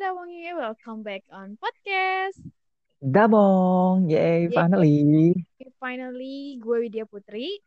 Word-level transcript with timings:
Dawangi, 0.00 0.48
welcome 0.56 1.04
back 1.04 1.20
on 1.28 1.60
podcast. 1.60 2.40
Dabong, 3.04 4.08
yay, 4.08 4.48
Yeay, 4.48 4.56
finally. 4.56 5.36
finally 5.76 6.56
gue 6.56 6.88
Widya 6.88 7.04
Putri 7.04 7.60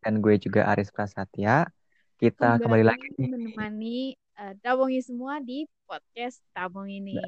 Dan 0.00 0.24
gue 0.24 0.40
juga 0.40 0.64
Aris 0.72 0.88
Prasetya. 0.88 1.68
Kita 2.16 2.56
kembali 2.56 2.88
lagi 2.88 3.04
kembali 3.12 3.20
nih. 3.20 3.28
menemani 3.28 4.00
eh, 4.16 4.56
Dawangi 4.64 5.04
semua 5.04 5.44
di 5.44 5.68
podcast 5.84 6.40
Tabong 6.56 6.88
ini. 6.88 7.20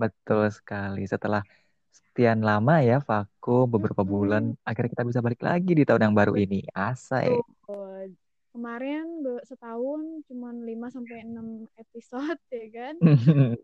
Betul 0.00 0.48
sekali. 0.48 1.04
Setelah 1.04 1.44
sekian 1.92 2.40
lama 2.40 2.80
ya 2.80 3.04
vakum 3.04 3.68
beberapa 3.68 4.00
bulan, 4.00 4.56
akhirnya 4.64 4.96
kita 4.96 5.04
bisa 5.04 5.20
balik 5.20 5.44
lagi 5.44 5.76
di 5.76 5.84
tahun 5.84 6.08
yang 6.08 6.16
baru 6.16 6.40
ini. 6.40 6.64
Asai. 6.72 7.36
Tuh, 7.68 8.08
kemarin 8.56 9.28
setahun 9.44 10.24
cuman 10.24 10.64
5 10.64 10.88
sampai 10.88 11.20
6 11.20 11.68
episode 11.76 12.40
ya 12.64 12.66
kan? 12.72 12.96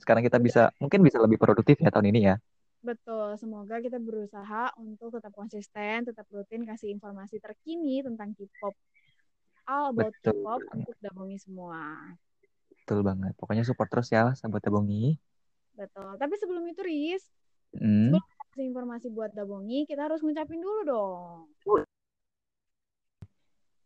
Sekarang 0.00 0.24
kita 0.24 0.40
bisa, 0.40 0.72
mungkin 0.80 1.04
bisa 1.04 1.20
lebih 1.20 1.36
produktif 1.36 1.76
ya 1.76 1.92
tahun 1.92 2.08
ini 2.10 2.20
ya. 2.32 2.36
Betul, 2.80 3.36
semoga 3.36 3.76
kita 3.84 4.00
berusaha 4.00 4.72
untuk 4.80 5.12
tetap 5.12 5.36
konsisten, 5.36 6.08
tetap 6.08 6.24
rutin 6.32 6.64
kasih 6.64 6.88
informasi 6.96 7.36
terkini 7.36 8.00
tentang 8.00 8.32
K-pop. 8.32 8.72
All 9.68 9.92
about 9.92 10.16
Betul 10.16 10.40
K-pop 10.40 10.60
untuk 10.72 10.96
Dawangi 11.04 11.36
semua. 11.36 12.16
Betul 12.72 13.04
banget. 13.04 13.36
Pokoknya 13.36 13.68
support 13.68 13.92
terus 13.92 14.08
ya, 14.08 14.32
sahabat 14.32 14.64
Tabongi. 14.64 15.20
Betul. 15.76 16.16
Tapi 16.16 16.34
sebelum 16.40 16.64
itu, 16.72 16.80
Riz, 16.80 17.28
Hmm. 17.70 18.18
sebelum 18.18 18.26
kasih 18.50 18.66
informasi 18.66 19.06
buat 19.14 19.30
Dabongi, 19.30 19.86
kita 19.86 20.10
harus 20.10 20.18
ngucapin 20.26 20.58
dulu 20.58 20.80
dong. 20.82 21.54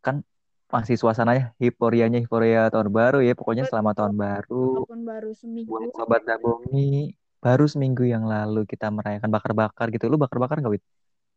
Kan 0.01 0.25
masih 0.73 0.97
suasananya 0.99 1.53
hiporianya 1.61 2.19
hiporia 2.21 2.69
tahun 2.73 2.89
baru 2.91 3.19
ya. 3.25 3.33
Pokoknya 3.39 3.65
selamat 3.69 3.95
tahun 4.01 4.15
baru. 4.17 4.85
Walaupun 4.85 5.01
baru 5.05 5.31
seminggu. 5.33 5.71
Buat 5.71 5.91
sobat 5.97 6.23
Dabongi, 6.29 7.15
baru 7.41 7.65
seminggu 7.69 8.05
yang 8.05 8.25
lalu 8.25 8.65
kita 8.69 8.89
merayakan 8.89 9.31
bakar-bakar 9.33 9.87
gitu. 9.93 10.09
Lu 10.09 10.17
bakar-bakar 10.17 10.61
nggak, 10.61 10.73
Wit? 10.79 10.85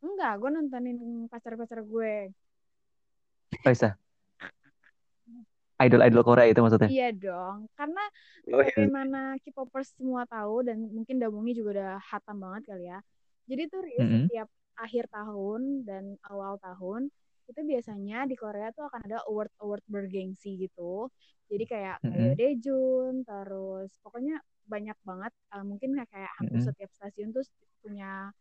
Enggak, 0.03 0.33
gue 0.41 0.49
nontonin 0.53 0.97
pacar-pacar 1.29 1.79
gue. 1.81 2.31
Oh, 3.65 3.71
bisa. 3.71 3.97
Idol-idol 5.77 6.25
Korea 6.25 6.49
itu 6.49 6.57
maksudnya. 6.57 6.89
Iya 6.89 7.09
dong, 7.13 7.69
karena 7.77 8.01
Oh, 8.49 8.63
iya. 8.63 8.73
bagaimana 8.73 9.19
K-popers 9.45 9.93
semua 9.93 10.25
tahu 10.25 10.65
dan 10.65 10.89
mungkin 10.89 11.21
Dabongi 11.21 11.53
juga 11.53 11.69
udah 11.77 11.91
hatam 12.01 12.41
banget 12.41 12.73
kali 12.73 12.89
ya. 12.89 12.99
Jadi 13.45 13.61
tuh 13.69 13.81
Riz, 13.85 14.01
Mm-mm. 14.01 14.25
setiap 14.25 14.49
akhir 14.77 15.05
tahun 15.13 15.85
dan 15.85 16.17
awal 16.25 16.57
tahun 16.57 17.13
itu 17.49 17.61
biasanya 17.71 18.15
di 18.29 18.35
Korea 18.39 18.67
tuh 18.75 18.83
akan 18.89 19.01
ada 19.07 19.17
award-award 19.29 19.83
bergengsi 19.87 20.49
gitu. 20.63 21.07
Jadi 21.51 21.63
kayak 21.71 21.95
Mm-mm. 22.03 22.07
Taeyo 22.07 22.33
Daejun, 22.39 23.13
terus 23.27 23.89
pokoknya 24.03 24.35
banyak 24.67 24.97
banget. 25.07 25.31
eh, 25.55 25.63
mungkin 25.69 25.89
kayak 25.97 26.09
kayak 26.13 26.31
hampir 26.39 26.59
Mm-mm. 26.59 26.67
setiap 26.67 26.89
stasiun 26.97 27.29
tuh 27.35 27.43
punya 27.83 28.31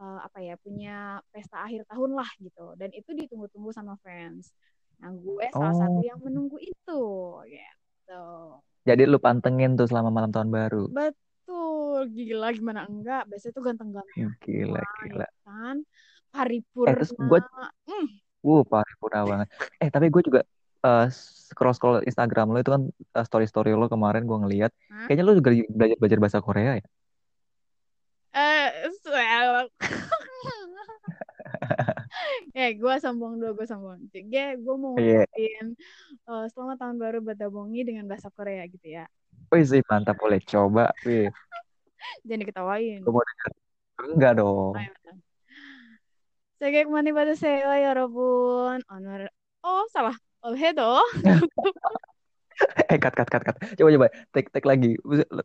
eh, 0.00 0.18
apa 0.26 0.38
ya, 0.46 0.54
punya 0.64 0.90
pesta 1.32 1.56
akhir 1.66 1.82
tahun 1.90 2.10
lah 2.18 2.30
gitu. 2.44 2.74
Dan 2.80 2.90
itu 2.98 3.10
ditunggu-tunggu 3.20 3.70
sama 3.78 3.94
fans. 4.04 4.44
Nah, 5.00 5.10
gue 5.16 5.44
salah 5.56 5.76
satu 5.76 5.98
Oh, 5.98 6.04
yang 6.04 6.18
menunggu 6.24 6.56
itu 6.60 7.00
gitu. 7.52 8.12
jadi 8.88 9.02
lu 9.12 9.18
pantengin 9.26 9.70
tuh 9.78 9.86
selama 9.90 10.10
malam 10.16 10.30
tahun 10.34 10.50
baru. 10.58 10.84
Betul, 10.94 11.98
gila 12.16 12.46
gimana 12.58 12.80
enggak? 12.90 13.20
Biasanya 13.28 13.54
tuh 13.56 13.64
ganteng-ganteng 13.68 14.32
Gila, 14.42 14.82
gila. 14.98 15.26
ya 15.44 15.76
kan? 16.30 16.46
Eh, 16.46 16.94
terus 16.94 17.10
Paripurna. 17.12 17.28
gue, 17.28 17.40
Hmm, 17.86 18.06
wuh, 18.40 18.62
paripurna 18.64 19.20
banget. 19.26 19.48
Eh, 19.78 19.90
tapi 19.90 20.06
gue 20.08 20.22
juga 20.22 20.40
eh, 20.80 21.06
scroll-scroll 21.50 22.06
Instagram 22.06 22.54
lo 22.54 22.58
itu 22.62 22.70
kan 22.72 22.82
eh, 22.88 23.24
story-story 23.26 23.74
lo 23.74 23.86
kemarin 23.86 24.24
gue 24.24 24.38
ngeliat. 24.38 24.72
Hah? 24.88 25.06
Kayaknya 25.10 25.24
lu 25.26 25.32
juga 25.36 25.50
belajar-belajar 25.68 26.18
bahasa 26.22 26.38
Korea 26.40 26.80
ya? 26.80 26.84
Eh, 28.30 28.68
well. 29.10 29.66
eh, 32.54 32.70
gue 32.78 32.94
sombong 33.02 33.42
dulu, 33.42 33.60
gue 33.60 33.66
sombong. 33.66 33.98
Gue, 34.08 34.46
gue 34.56 34.76
mau 34.78 34.94
Iya. 34.96 35.26
ngucapin 35.26 35.66
eh, 36.30 36.44
selamat 36.54 36.76
tahun 36.78 36.96
baru 36.96 37.18
buat 37.20 37.36
Dabongi 37.36 37.82
dengan 37.82 38.06
bahasa 38.06 38.30
Korea 38.30 38.62
gitu 38.70 38.86
ya. 38.86 39.04
Wih 39.50 39.66
sih, 39.66 39.82
mantap. 39.90 40.14
Boleh 40.16 40.38
coba. 40.46 40.94
Wih, 41.02 41.28
Jangan 42.26 42.40
diketawain. 42.46 43.02
gue 43.02 43.12
mau. 43.12 43.26
Enggak 44.00 44.32
dong. 44.38 44.78
Ayo. 44.78 44.94
Segek 44.96 45.29
Cekek 46.60 46.92
mani 46.92 47.08
pada 47.16 47.32
sewa 47.32 47.72
ya 47.80 47.96
robun. 47.96 48.84
Oh, 48.84 48.92
Honor. 48.92 49.32
Oh, 49.64 49.88
salah. 49.88 50.12
Oh, 50.44 50.52
Olhedo. 50.52 51.00
eh, 52.92 53.00
cut, 53.00 53.16
cut, 53.16 53.32
cut, 53.32 53.40
cut. 53.48 53.56
Coba, 53.80 53.88
coba. 53.96 54.06
Take, 54.28 54.52
take 54.52 54.68
lagi. 54.68 54.92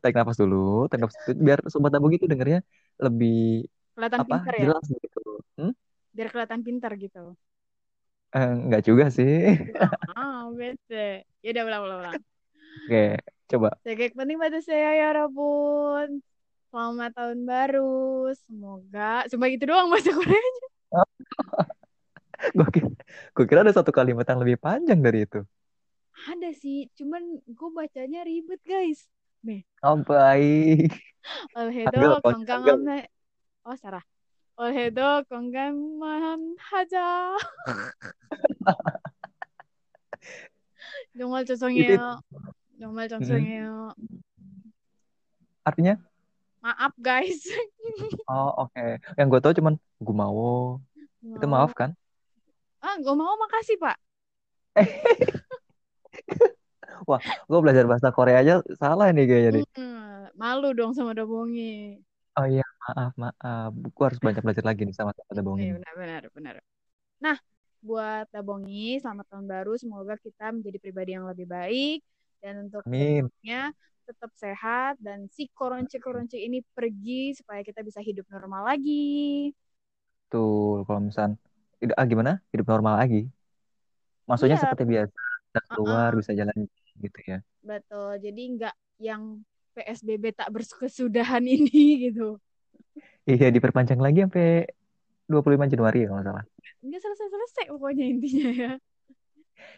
Take 0.03 0.12
nafas 0.12 0.36
dulu. 0.36 0.92
Take 0.92 1.00
nafas 1.00 1.16
dulu. 1.24 1.40
Biar 1.40 1.59
sobat 1.72 1.96
tabung 1.96 2.12
itu 2.12 2.28
dengernya 2.28 2.68
lebih... 3.00 3.64
Kelihatan 3.96 4.28
apa, 4.28 4.44
pintar 4.44 4.53
ya? 4.59 4.64
Jelas 4.68 4.86
gitu. 4.92 5.24
Hmm? 5.56 5.72
Biar 6.12 6.28
kelihatan 6.36 6.59
pintar 6.68 6.92
gitu. 7.00 7.24
Eh, 8.36 8.52
enggak 8.68 8.84
juga 8.84 9.08
sih. 9.08 9.56
Ah, 10.20 10.52
oh, 10.52 10.52
bete. 10.52 11.24
Ya 11.40 11.50
udah 11.56 11.64
ulang, 11.64 11.82
ulang, 11.88 12.00
ulang. 12.03 12.16
Oke, 12.20 12.92
okay, 12.92 13.12
coba. 13.47 13.72
Segek 13.88 14.20
penting 14.20 14.36
pada 14.36 14.59
saya 14.59 15.00
ya 15.00 15.16
Robun. 15.16 16.20
Selamat 16.76 17.16
tahun 17.16 17.47
baru. 17.47 18.36
Semoga. 18.36 19.24
Cuma 19.32 19.47
gitu 19.47 19.72
doang 19.72 19.88
bahasa 19.88 20.12
Koreanya. 20.12 20.75
Gue 22.56 22.67
kira, 22.73 22.89
gue 23.37 23.45
kira 23.45 23.61
ada 23.61 23.73
satu 23.77 23.93
kalimat 23.93 24.25
yang 24.25 24.41
lebih 24.41 24.56
panjang 24.56 25.01
dari 25.05 25.28
itu. 25.28 25.45
Ada 26.27 26.56
sih, 26.56 26.89
cuman 26.97 27.21
gue 27.45 27.71
bacanya 27.73 28.25
ribet 28.25 28.61
guys. 28.65 29.05
Nih, 29.45 29.65
Oh, 29.81 29.97
baik. 30.05 30.93
올해도 31.56 31.97
Anggal, 31.97 32.12
Bang. 32.21 32.45
Anggal. 32.45 32.61
건강한 32.77 33.09
Oh, 33.65 33.77
salah. 33.77 34.05
올해도 34.61 35.25
건강만 35.28 36.56
하자. 36.61 37.37
정말 41.17 41.45
Itu, 41.45 41.56
죄송해요. 41.56 42.21
정말 42.81 43.09
죄송해요. 43.09 43.93
artinya? 45.65 45.97
Maaf 46.66 46.98
guys. 46.98 47.46
Oh, 48.26 48.66
oke. 48.66 48.98
Yang 49.22 49.28
gue 49.30 49.40
tahu 49.40 49.53
cuman 49.62 49.78
gue 49.78 50.16
mau. 50.18 50.81
Itu 51.22 51.46
maaf 51.46 51.78
kan? 51.78 51.94
Ah, 52.81 52.98
gue 52.98 53.14
mau 53.14 53.38
makasih, 53.38 53.78
Pak. 53.78 53.98
Wah, 57.09 57.22
gue 57.22 57.59
belajar 57.62 57.86
bahasa 57.86 58.09
Korea 58.09 58.42
aja 58.42 58.66
salah 58.81 59.14
nih 59.14 59.30
kayaknya 59.30 59.62
nih. 59.62 59.66
Hmm, 59.78 60.26
malu 60.34 60.74
dong 60.74 60.98
sama 60.98 61.14
Dabongi. 61.14 62.02
Oh 62.34 62.50
iya, 62.50 62.66
maaf, 62.66 63.14
maaf. 63.14 63.72
Gue 63.94 64.06
harus 64.09 64.18
banyak 64.18 64.42
belajar 64.42 64.66
lagi 64.66 64.90
nih 64.90 64.96
sama 64.97 65.14
ini. 65.14 65.70
benar, 65.78 65.94
benar, 65.94 66.22
benar. 66.34 66.56
Nah, 67.22 67.38
buat 67.86 68.26
Dabongi, 68.34 68.97
selamat 69.06 69.30
tahun 69.30 69.46
baru. 69.46 69.78
Semoga 69.78 70.18
kita 70.18 70.50
menjadi 70.50 70.82
pribadi 70.82 71.14
yang 71.14 71.30
lebih 71.30 71.46
baik. 71.46 72.02
Dan 72.42 72.68
untuk 72.68 72.82
Amin. 72.90 73.30
Tetap 74.10 74.32
sehat. 74.38 74.94
Dan 75.02 75.28
si 75.36 75.50
koronce-koronce 75.58 76.38
ini 76.38 76.62
pergi 76.78 77.34
supaya 77.38 77.62
kita 77.66 77.82
bisa 77.82 78.00
hidup 78.00 78.26
normal 78.32 78.62
lagi. 78.72 79.52
Tuh, 80.32 80.84
kalau 80.86 81.00
misal 81.08 81.30
ah, 82.00 82.06
gimana? 82.12 82.32
Hidup 82.52 82.68
normal 82.72 82.94
lagi. 83.02 83.18
Maksudnya 84.30 84.58
Iya, 84.58 84.64
seperti 84.64 84.84
biasa, 84.94 85.20
bisa 85.46 85.60
keluar, 85.74 86.10
uh-uh, 86.12 86.20
bisa 86.20 86.32
jalan 86.40 86.58
gitu 87.04 87.20
ya. 87.30 87.38
betul. 87.64 88.10
Jadi 88.22 88.42
nggak 88.58 88.76
yang 89.04 89.24
PSBB 89.76 90.24
tak 90.40 90.50
berkesudahan 90.56 91.44
ini 91.56 92.10
gitu. 92.10 92.40
Iya, 93.30 93.48
diperpanjang 93.56 94.00
lagi 94.06 94.20
sampai 94.26 94.46
25 95.30 95.66
Januari 95.72 95.98
ya 96.06 96.08
kalau 96.12 96.24
salah. 96.26 96.46
Nggak 96.86 97.02
selesai-selesai 97.02 97.66
pokoknya 97.74 98.06
intinya 98.14 98.50
ya. 98.54 98.72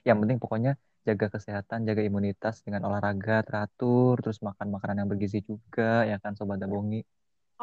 Yang 0.08 0.18
penting 0.24 0.38
pokoknya 0.42 0.72
jaga 1.10 1.28
kesehatan, 1.36 1.80
jaga 1.90 2.02
imunitas 2.10 2.56
dengan 2.66 2.82
olahraga 2.88 3.34
teratur, 3.48 4.14
terus 4.24 4.40
makan 4.48 4.68
makanan 4.76 4.98
yang 5.02 5.10
bergizi 5.12 5.40
juga, 5.52 5.84
ya 6.10 6.16
kan 6.24 6.32
Sobat 6.38 6.58
Dabongi. 6.64 6.98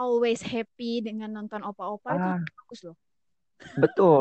Always 0.03 0.41
happy 0.53 0.93
dengan 1.07 1.31
nonton 1.37 1.63
opa-opa 1.71 2.11
itu 2.19 2.31
Ah, 2.31 2.39
bagus 2.59 2.81
loh. 2.87 2.97
betul. 3.83 4.21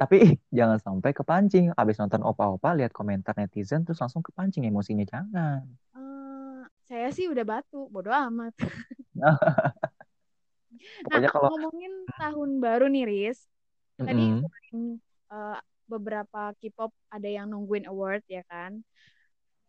Tapi 0.00 0.16
jangan 0.58 0.78
sampai 0.86 1.10
kepancing. 1.18 1.64
Habis 1.78 1.96
nonton 2.02 2.22
opa-opa, 2.30 2.68
lihat 2.78 2.92
komentar 2.98 3.34
netizen, 3.40 3.80
terus 3.86 4.00
langsung 4.02 4.24
kepancing 4.26 4.64
emosinya. 4.70 5.04
Jangan. 5.12 5.62
Eh, 5.96 6.60
saya 6.88 7.06
sih 7.16 7.26
udah 7.32 7.44
batu, 7.50 7.76
bodo 7.94 8.10
amat. 8.26 8.54
Nah, 11.08 11.20
kalau 11.26 11.42
ngomongin 11.48 11.92
tahun 12.20 12.50
baru 12.64 12.84
nih, 12.92 13.02
Riz. 13.10 13.38
Tadi 14.04 14.22
Mm-mm. 14.22 14.40
selain 14.40 14.76
eh, 15.32 15.56
beberapa 15.92 16.40
K-pop 16.60 16.92
ada 17.14 17.28
yang 17.36 17.46
nungguin 17.52 17.86
award 17.90 18.22
ya 18.30 18.42
kan. 18.52 18.72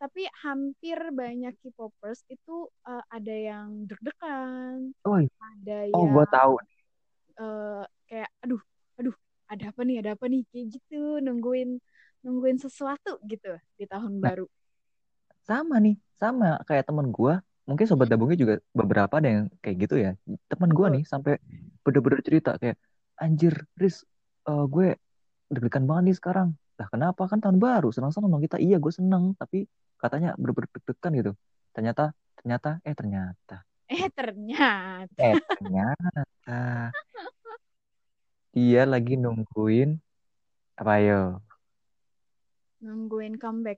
Tapi 0.01 0.21
hampir 0.43 0.97
banyak 1.21 1.53
K-popers 1.61 2.25
itu 2.33 2.51
eh, 2.89 3.03
ada 3.15 3.35
yang 3.49 3.69
deg-degan, 3.89 4.79
Oh, 5.05 5.17
ada 5.53 5.79
oh 5.93 6.05
yang 6.05 6.13
gue 6.13 6.25
tahu. 6.31 6.53
eh, 7.39 7.83
kayak 8.09 8.29
aduh, 8.43 8.61
aduh, 8.99 9.15
ada 9.51 9.63
apa 9.71 9.81
nih, 9.87 9.95
ada 10.01 10.09
apa 10.15 10.25
nih 10.31 10.41
kayak 10.51 10.65
gitu, 10.79 10.95
nungguin 11.25 11.69
nungguin 12.25 12.57
sesuatu 12.61 13.17
gitu 13.31 13.49
di 13.79 13.85
tahun 13.89 14.13
Nah, 14.21 14.31
baru. 14.31 14.45
sama 15.47 15.75
nih, 15.83 15.95
sama 16.21 16.45
kayak 16.67 16.83
temen 16.89 17.07
gue. 17.17 17.33
Mungkin 17.69 17.85
sobat 17.89 18.07
dabungnya 18.11 18.37
juga 18.43 18.53
beberapa 18.79 19.13
ada 19.21 19.29
yang 19.35 19.45
kayak 19.63 19.77
gitu 19.87 19.95
ya. 20.05 20.11
Temen 20.51 20.69
gue 20.77 20.87
nih 20.99 21.03
sampai 21.11 21.33
bener-bener 21.85 22.19
cerita 22.27 22.49
kayak, 22.61 22.77
anjir, 23.21 23.53
Riz, 23.81 23.95
eh, 24.49 24.65
gue 24.73 24.85
deg-degan 25.51 25.83
banget 25.85 26.03
nih 26.09 26.17
sekarang. 26.17 26.49
Lah 26.79 26.87
kenapa 26.87 27.27
kan 27.27 27.43
tahun 27.43 27.59
baru, 27.59 27.91
senang-senang 27.91 28.31
dong 28.31 28.43
kita. 28.47 28.57
Iya 28.57 28.79
gue 28.79 28.93
seneng, 28.95 29.35
tapi 29.35 29.67
katanya 29.99 30.33
deg-degan 30.39 31.11
gitu. 31.19 31.31
Ternyata, 31.75 32.15
ternyata, 32.39 32.69
eh 32.87 32.95
ternyata, 32.95 33.57
Eh 33.91 34.07
ternyata 34.15 35.11
eh 35.19 35.35
ternyata 35.59 36.59
dia 38.51 38.83
lagi 38.87 39.15
nungguin 39.19 39.99
apa 40.79 40.95
yo? 41.03 41.21
nungguin 42.81 43.37
comeback. 43.37 43.77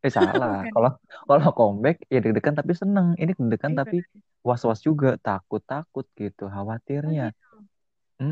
Eh 0.00 0.12
salah. 0.12 0.64
Kalau 0.74 0.96
kalau 1.28 1.50
comeback 1.52 2.06
ya 2.08 2.22
deg-degan 2.22 2.54
tapi 2.56 2.72
seneng. 2.72 3.18
Ini 3.18 3.34
deg-degan 3.36 3.72
Eh, 3.74 3.78
tapi 3.80 3.98
was-was 4.40 4.80
juga, 4.80 5.20
takut-takut 5.20 6.06
gitu, 6.16 6.46
Oh 6.46 6.52
khawatirnya. 6.52 7.34
gitu. 7.34 7.56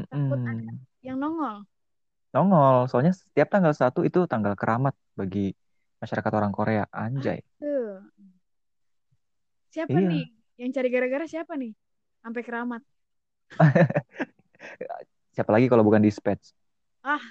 Takut 0.09 0.41
ada 0.49 0.73
yang 1.05 1.19
nongol. 1.21 1.65
Nongol, 2.29 2.93
soalnya 2.93 3.17
setiap 3.17 3.49
tanggal 3.49 3.73
satu 3.73 4.05
itu 4.05 4.29
tanggal 4.29 4.53
keramat 4.53 4.93
bagi 5.17 5.57
masyarakat 5.99 6.33
orang 6.37 6.53
Korea. 6.53 6.85
Anjay. 6.93 7.41
tuh. 7.57 8.05
Siapa 9.73 9.97
nih? 9.97 10.29
Iya. 10.29 10.65
Yang 10.65 10.71
cari 10.77 10.89
gara-gara 10.93 11.25
siapa 11.25 11.53
nih? 11.57 11.73
Sampai 12.21 12.43
keramat. 12.45 12.83
Siapa 15.39 15.55
lagi 15.55 15.71
kalau 15.71 15.87
bukan 15.87 16.03
dispatch? 16.03 16.51
Ah, 17.07 17.23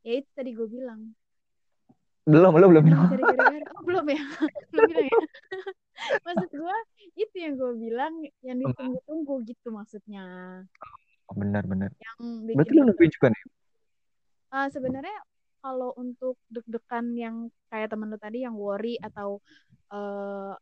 ya 0.00 0.24
itu 0.24 0.30
tadi 0.32 0.56
gue 0.56 0.64
bilang. 0.64 1.12
Belum, 2.24 2.56
belum, 2.56 2.70
belum. 2.72 2.84
Cari 2.88 3.22
gara-gara. 3.22 3.66
Oh, 3.76 3.82
belum 3.84 4.06
ya? 4.08 4.22
belum 4.72 4.82
bilang 4.88 5.06
ya? 5.06 5.20
Maksud 6.24 6.50
gue, 6.56 6.76
itu 7.20 7.36
yang 7.36 7.54
gue 7.60 7.72
bilang, 7.76 8.12
yang 8.40 8.56
ditunggu-tunggu 8.64 9.44
gitu 9.44 9.68
maksudnya. 9.68 10.24
Oh, 11.28 11.36
benar, 11.36 11.68
benar. 11.68 11.92
Yang 12.00 12.16
Berarti 12.56 12.72
bikin 12.72 12.80
lu 12.80 12.88
nungguin 12.88 13.12
juga 13.12 13.26
nih? 13.28 13.42
Ah, 14.50 14.66
sebenarnya 14.74 15.14
kalau 15.62 15.94
untuk 16.02 16.34
deg-degan 16.50 17.06
yang 17.14 17.36
kayak 17.70 17.88
temen 17.92 18.10
lu 18.12 18.18
tadi 18.18 18.42
yang 18.46 18.56
worry 18.58 18.98
atau 18.98 19.38
eh, 19.92 20.52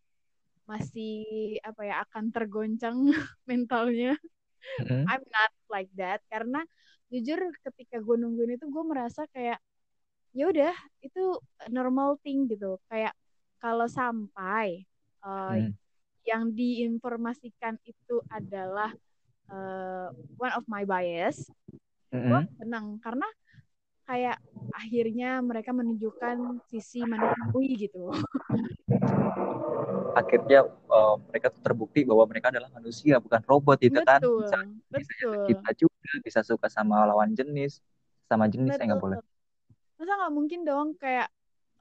masih 0.71 1.13
apa 1.69 1.83
ya 1.89 1.95
akan 2.05 2.25
tergoncang 2.35 2.99
mentalnya 3.51 4.17
Mm-mm. 4.81 5.13
I'm 5.13 5.23
not 5.37 5.53
like 5.73 5.91
that 6.01 6.21
karena 6.33 6.65
jujur 7.13 7.41
ketika 7.67 7.97
gue 8.05 8.17
nungguin 8.21 8.57
itu 8.61 8.67
gue 8.71 8.85
merasa 8.87 9.25
kayak 9.35 9.59
ya 10.37 10.45
udah 10.53 10.75
itu 11.05 11.21
normal 11.73 12.21
thing 12.25 12.47
gitu 12.53 12.79
kayak 12.91 13.13
kalau 13.63 13.87
sampai 13.91 14.85
eh, 15.25 15.57
Mm. 15.57 15.73
yang 16.29 16.53
diinformasikan 16.55 17.77
itu 17.89 18.21
adalah 18.33 18.93
eh, 19.53 20.09
one 20.41 20.55
of 20.57 20.65
my 20.71 20.85
bias 20.89 21.49
gue 22.27 22.41
Mm-mm. 22.41 22.49
senang 22.61 22.99
karena 23.05 23.27
kayak 24.09 24.37
akhirnya 24.73 25.31
mereka 25.45 25.71
menunjukkan 25.77 26.65
sisi 26.73 27.05
manusiawi 27.05 27.69
gitu. 27.87 28.09
Akhirnya 30.17 30.61
eh, 30.67 31.15
mereka 31.29 31.47
tuh 31.53 31.63
terbukti 31.63 32.01
bahwa 32.09 32.25
mereka 32.27 32.49
adalah 32.51 32.71
manusia, 32.75 33.21
bukan 33.21 33.41
robot 33.45 33.79
gitu 33.79 34.01
kan. 34.03 34.21
betul 34.21 34.43
Bisa, 34.43 34.59
bisa 34.91 35.13
betul. 35.13 35.37
kita 35.47 35.71
juga, 35.77 36.11
bisa 36.25 36.41
suka 36.43 36.67
sama 36.73 37.05
lawan 37.05 37.31
jenis, 37.37 37.85
sama 38.27 38.49
jenis 38.49 38.75
saya 38.75 38.97
nggak 38.97 39.03
boleh. 39.03 39.19
masa 39.99 40.15
nggak 40.15 40.35
mungkin 40.35 40.61
dong 40.63 40.89
kayak 40.97 41.29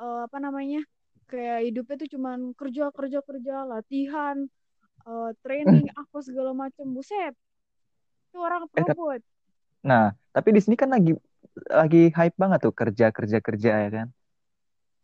eh, 0.02 0.22
apa 0.26 0.38
namanya 0.42 0.82
kayak 1.30 1.70
hidupnya 1.70 1.96
tuh 2.02 2.10
cuman 2.18 2.40
kerja 2.58 2.90
kerja 2.90 3.20
kerja 3.22 3.56
latihan 3.66 4.38
eh, 5.06 5.32
training 5.46 5.86
apa 5.94 6.18
segala 6.22 6.52
macam 6.54 6.86
buset. 6.94 7.34
Itu 8.30 8.38
orang 8.44 8.68
robot. 8.74 9.22
Nah, 9.86 10.12
tapi 10.36 10.50
di 10.52 10.62
sini 10.62 10.76
kan 10.76 10.92
lagi 10.92 11.16
lagi 11.80 11.98
hype 12.18 12.36
banget 12.42 12.60
tuh 12.66 12.74
kerja 12.80 13.06
kerja 13.18 13.38
kerja 13.48 13.70
ya 13.84 13.88
kan, 13.96 14.08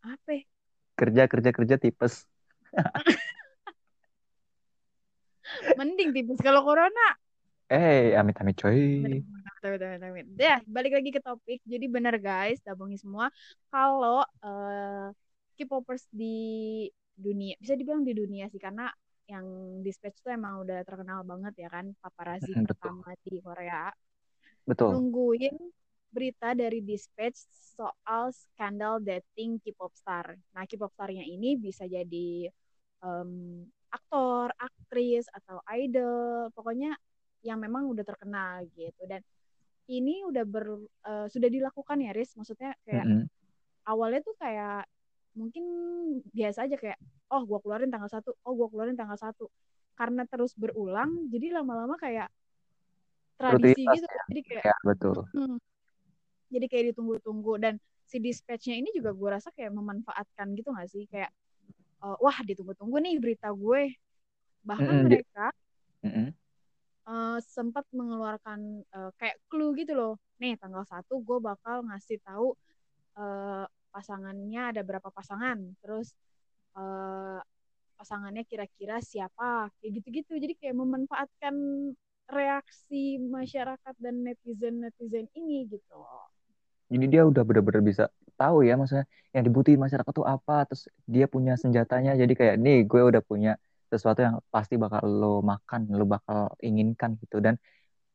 apa 0.04 0.44
kerja 1.00 1.22
kerja 1.32 1.50
kerja 1.58 1.76
tipes. 1.84 2.14
mending 5.78 6.10
tipis 6.16 6.40
kalau 6.46 6.62
corona 6.68 7.08
Eh, 7.70 8.14
amit 8.20 8.36
amit 8.42 8.56
coy. 8.62 8.80
Bener. 9.04 9.22
Ya, 10.38 10.60
balik 10.68 10.94
lagi 10.98 11.10
ke 11.16 11.22
topik. 11.24 11.60
Jadi 11.64 11.86
benar 11.88 12.16
guys, 12.20 12.60
tabungi 12.64 13.00
semua. 13.00 13.32
Kalau 13.72 14.22
eh, 14.44 15.08
K-popers 15.58 16.06
di 16.12 16.36
dunia, 17.14 17.56
bisa 17.62 17.74
dibilang 17.80 18.04
di 18.04 18.14
dunia 18.18 18.50
sih, 18.52 18.60
karena 18.60 18.90
yang 19.30 19.46
Dispatch 19.86 20.20
tuh 20.20 20.36
emang 20.36 20.66
udah 20.68 20.84
terkenal 20.84 21.24
banget 21.24 21.54
ya 21.64 21.70
kan, 21.72 21.86
paparazzi 22.04 22.52
betul, 22.52 22.68
pertama 22.68 23.08
di 23.24 23.40
Korea. 23.40 23.88
betul. 24.68 24.90
Nungguin 24.94 25.56
berita 26.14 26.54
dari 26.54 26.80
Dispatch 26.86 27.42
soal 27.74 28.30
skandal 28.30 29.02
dating 29.02 29.58
K-pop 29.58 29.90
star. 29.98 30.38
Nah, 30.54 30.64
K-pop 30.70 30.94
starnya 30.94 31.26
ini 31.26 31.58
bisa 31.58 31.90
jadi 31.90 32.48
em, 33.02 33.32
aktor, 33.90 34.54
aktris, 34.56 35.26
atau 35.34 35.60
idol. 35.74 36.54
Pokoknya 36.54 36.94
yang 37.42 37.58
memang 37.60 37.90
udah 37.90 38.06
terkenal 38.06 38.64
gitu. 38.78 39.04
Dan 39.10 39.26
ini 39.90 40.24
udah 40.24 40.46
ber 40.48 40.86
eh, 41.10 41.28
sudah 41.28 41.50
dilakukan 41.50 41.98
ya, 42.06 42.14
Riz. 42.14 42.38
Maksudnya 42.38 42.78
kayak 42.86 43.10
Mm-mm. 43.10 43.26
awalnya 43.90 44.22
tuh 44.24 44.38
kayak 44.38 44.86
mungkin 45.34 45.66
biasa 46.30 46.70
aja 46.70 46.78
kayak 46.78 47.02
oh 47.34 47.42
gua 47.50 47.58
keluarin 47.66 47.90
tanggal 47.90 48.08
satu, 48.08 48.38
oh 48.46 48.54
gua 48.54 48.70
keluarin 48.70 48.96
tanggal 48.96 49.18
satu. 49.18 49.50
Karena 49.98 50.26
terus 50.30 50.54
berulang, 50.58 51.30
jadi 51.34 51.54
lama-lama 51.58 51.98
kayak 51.98 52.30
tradisi 53.38 53.84
Rutinitas 53.84 53.98
gitu. 53.98 54.08
ya, 54.08 54.24
Jadi 54.30 54.42
kayak 54.46 54.66
ya 54.70 54.76
betul. 54.88 55.18
hmm, 55.36 55.58
jadi 56.56 56.66
kayak 56.72 56.86
ditunggu-tunggu. 56.96 57.52
Dan 57.64 57.74
si 58.12 58.18
dispatchnya 58.26 58.76
ini 58.82 58.90
juga 58.98 59.12
gue 59.20 59.30
rasa 59.36 59.50
kayak 59.56 59.72
memanfaatkan 59.78 60.48
gitu 60.58 60.70
gak 60.78 60.90
sih? 60.94 61.04
Kayak 61.12 61.32
eh, 62.06 62.18
wah 62.24 62.38
ditunggu-tunggu 62.50 62.98
nih 63.06 63.16
berita 63.24 63.48
gue. 63.56 63.82
Bahkan 64.70 64.96
Mm-mm, 64.96 65.10
di- 65.10 65.24
mereka 65.24 65.52
mm-mm. 66.04 66.34
eh, 67.10 67.38
sempat 67.56 67.86
mengeluarkan 67.98 68.60
eh, 68.96 69.12
kayak 69.20 69.38
clue 69.50 69.72
gitu 69.80 69.94
loh. 70.00 70.14
Nih 70.42 70.54
tanggal 70.62 70.84
satu 70.92 71.14
gue 71.28 71.38
bakal 71.50 71.78
ngasih 71.88 72.18
tahu 72.28 72.48
eh, 73.20 73.66
pasangannya 73.94 74.62
ada 74.72 74.82
berapa 74.90 75.10
pasangan. 75.18 75.58
Terus 75.84 76.08
eh, 76.80 77.40
pasangannya 78.00 78.44
kira-kira 78.52 78.96
siapa? 79.04 79.70
Kayak 79.80 79.92
gitu-gitu. 80.02 80.34
Jadi 80.44 80.54
kayak 80.62 80.78
memanfaatkan 80.84 81.56
reaksi 82.32 83.20
masyarakat 83.22 83.96
dan 84.04 84.16
netizen 84.26 84.76
netizen 84.84 85.28
ini 85.40 85.68
gitu 85.74 85.98
Jadi 86.94 87.06
dia 87.10 87.22
udah 87.26 87.42
bener-bener 87.42 87.82
bisa 87.82 88.06
tahu 88.38 88.62
ya 88.62 88.78
maksudnya 88.78 89.10
yang 89.34 89.44
dibutuhin 89.50 89.82
masyarakat 89.82 90.14
tuh 90.14 90.28
apa, 90.30 90.70
terus 90.70 90.86
dia 91.10 91.26
punya 91.26 91.58
senjatanya. 91.58 92.14
Jadi 92.14 92.34
kayak 92.38 92.56
nih 92.62 92.86
gue 92.86 93.02
udah 93.02 93.22
punya 93.26 93.58
sesuatu 93.90 94.22
yang 94.22 94.38
pasti 94.54 94.78
bakal 94.78 95.02
lo 95.06 95.42
makan, 95.42 95.90
lo 95.90 96.06
bakal 96.06 96.54
inginkan 96.62 97.18
gitu. 97.18 97.42
Dan 97.42 97.58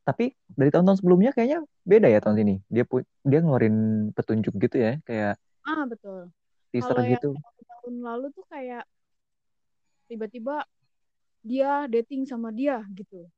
tapi 0.07 0.31
dari 0.47 0.71
tahun-tahun 0.71 1.03
sebelumnya 1.03 1.35
kayaknya 1.35 1.59
beda 1.83 2.07
ya 2.07 2.19
tahun 2.23 2.39
ini. 2.47 2.55
Dia 2.71 2.87
dia 3.27 3.39
ngeluarin 3.43 4.09
petunjuk 4.15 4.55
gitu 4.55 4.79
ya, 4.79 4.95
kayak 5.03 5.35
ah 5.67 5.83
betul 5.85 6.31
teaser 6.71 6.95
kalau 6.95 7.03
yang 7.03 7.13
gitu. 7.19 7.29
tahun 7.35 7.95
lalu 8.01 8.27
tuh 8.33 8.45
kayak 8.49 8.83
tiba-tiba 10.09 10.65
dia 11.45 11.85
dating 11.85 12.25
sama 12.25 12.49
dia 12.49 12.81
gitu 12.97 13.29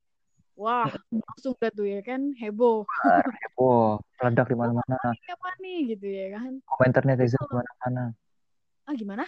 wah 0.61 0.85
langsung 1.09 1.57
dah 1.57 1.73
tuh 1.73 1.89
ya 1.89 2.05
kan 2.05 2.37
heboh. 2.37 2.85
Heboh, 3.41 3.97
meledak 4.21 4.45
di 4.53 4.55
mana-mana. 4.55 4.97
apa 5.09 5.49
nih 5.57 5.97
gitu 5.97 6.05
ya 6.05 6.37
kan. 6.37 6.61
Komentar 6.69 7.01
netizen 7.09 7.41
di 7.41 7.55
mana-mana. 7.57 8.03
ah 8.85 8.93
gimana? 8.93 9.25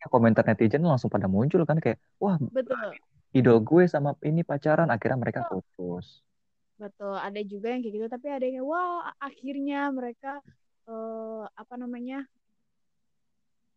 Ya, 0.00 0.06
komentar 0.12 0.44
netizen 0.44 0.84
langsung 0.84 1.08
pada 1.08 1.28
muncul 1.28 1.64
kan 1.64 1.80
kayak, 1.80 1.96
wah 2.20 2.36
betul. 2.52 2.92
idol 3.32 3.60
gue 3.64 3.84
sama 3.88 4.16
ini 4.24 4.44
pacaran, 4.44 4.88
akhirnya 4.92 5.16
mereka 5.16 5.48
betul. 5.48 5.64
putus. 5.76 6.20
betul 6.80 7.12
ada 7.12 7.36
juga 7.44 7.76
yang 7.76 7.84
kayak 7.84 7.94
gitu 8.00 8.06
tapi 8.08 8.26
ada 8.32 8.46
yang 8.48 8.64
wah 8.64 9.12
akhirnya 9.20 9.92
mereka 9.92 10.40
eh, 10.88 11.44
apa 11.44 11.74
namanya 11.76 12.24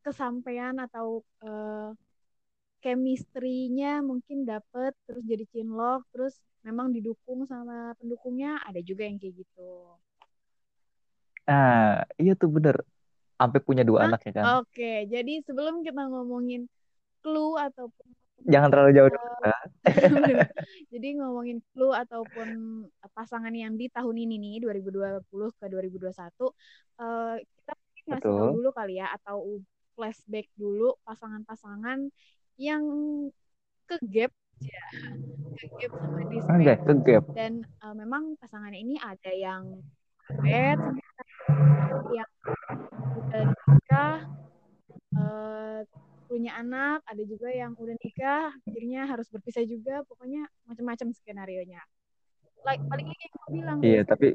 kesampaian 0.07 0.79
atau 0.79 1.19
eh, 1.43 1.91
chemistry-nya 2.79 3.99
mungkin 4.03 4.43
dapet 4.47 4.91
terus 5.07 5.23
jadi 5.27 5.43
cinlok 5.51 6.03
terus 6.15 6.35
memang 6.63 6.87
didukung 6.95 7.43
sama 7.47 7.93
pendukungnya 7.99 8.59
ada 8.67 8.79
juga 8.79 9.03
yang 9.07 9.19
kayak 9.19 9.35
gitu 9.43 9.67
Nah, 11.43 12.07
iya 12.21 12.31
tuh 12.39 12.49
bener. 12.55 12.75
Sampai 13.39 13.59
punya 13.59 13.83
dua 13.83 14.07
Hah? 14.07 14.15
anak 14.15 14.19
ya 14.27 14.31
kan. 14.31 14.45
Oke, 14.63 15.03
jadi 15.11 15.33
sebelum 15.43 15.83
kita 15.83 16.01
ngomongin 16.07 16.61
clue 17.23 17.59
ataupun 17.59 18.07
Jangan 18.43 18.69
terlalu 18.75 18.91
jauh 18.99 19.07
dulu. 19.11 19.31
eh, 19.47 19.59
jadi 20.93 21.07
ngomongin 21.19 21.57
clue 21.71 21.95
ataupun 21.95 22.47
pasangan 23.15 23.55
yang 23.55 23.79
di 23.79 23.87
tahun 23.87 24.15
ini 24.19 24.35
nih 24.35 24.55
2020 24.67 25.51
ke 25.55 25.65
2021 25.71 26.51
eh, 26.99 27.35
kita 27.39 27.71
mungkin 27.71 28.03
ngasih 28.11 28.35
tahu 28.35 28.49
dulu 28.59 28.69
kali 28.75 28.93
ya 28.99 29.07
atau 29.15 29.37
flashback 29.95 30.47
dulu 30.59 30.91
pasangan-pasangan 31.07 31.99
yang 32.59 32.83
ke 33.87 33.95
gap 34.11 34.31
ya 34.61 34.83
ke 35.57 35.65
gap 35.79 35.91
sama 35.97 36.21
dispatch 36.29 36.61
Oke, 36.61 36.73
ke 36.77 36.93
gap. 37.07 37.23
dan 37.33 37.53
uh, 37.81 37.95
memang 37.97 38.37
pasangan 38.37 38.73
ini 38.75 38.99
ada 39.01 39.31
yang 39.33 39.81
bed 40.43 40.79
yang 42.13 42.29
udah 43.17 43.43
nikah 43.49 44.17
uh, 45.17 45.79
punya 46.29 46.51
anak 46.57 47.01
ada 47.05 47.23
juga 47.25 47.49
yang 47.53 47.73
udah 47.77 47.95
nikah 48.01 48.53
akhirnya 48.65 49.05
harus 49.05 49.27
berpisah 49.29 49.65
juga 49.65 50.01
pokoknya 50.07 50.47
macam-macam 50.65 51.13
skenario 51.13 51.61
nya 51.67 51.81
like 52.63 52.81
paling 52.87 53.05
lagi 53.11 53.21
yang 53.27 53.33
gue 53.35 53.49
bilang 53.51 53.77
Iya, 53.83 54.01
guys, 54.01 54.09
tapi 54.09 54.27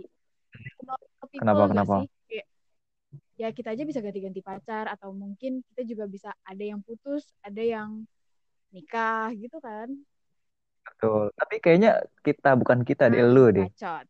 people 0.52 0.96
Kenapa, 1.38 1.64
kenapa? 1.70 1.94
sih? 2.04 2.42
Ya 3.38 3.54
kita 3.54 3.70
aja 3.70 3.86
bisa 3.86 4.02
ganti-ganti 4.02 4.42
pacar 4.42 4.90
atau 4.90 5.14
mungkin 5.14 5.62
kita 5.70 5.86
juga 5.86 6.10
bisa 6.10 6.34
ada 6.42 6.58
yang 6.58 6.82
putus 6.82 7.30
ada 7.38 7.62
yang 7.62 8.02
nikah 8.74 9.26
gitu 9.42 9.56
kan 9.66 9.88
betul. 10.86 11.20
Tapi 11.38 11.54
kayaknya 11.62 11.90
kita 12.26 12.48
bukan 12.60 12.80
kita 12.88 13.04
deh, 13.12 13.22
Nah, 13.22 13.28
lu 13.34 13.44
deh. 13.56 13.68
bacot 13.76 14.06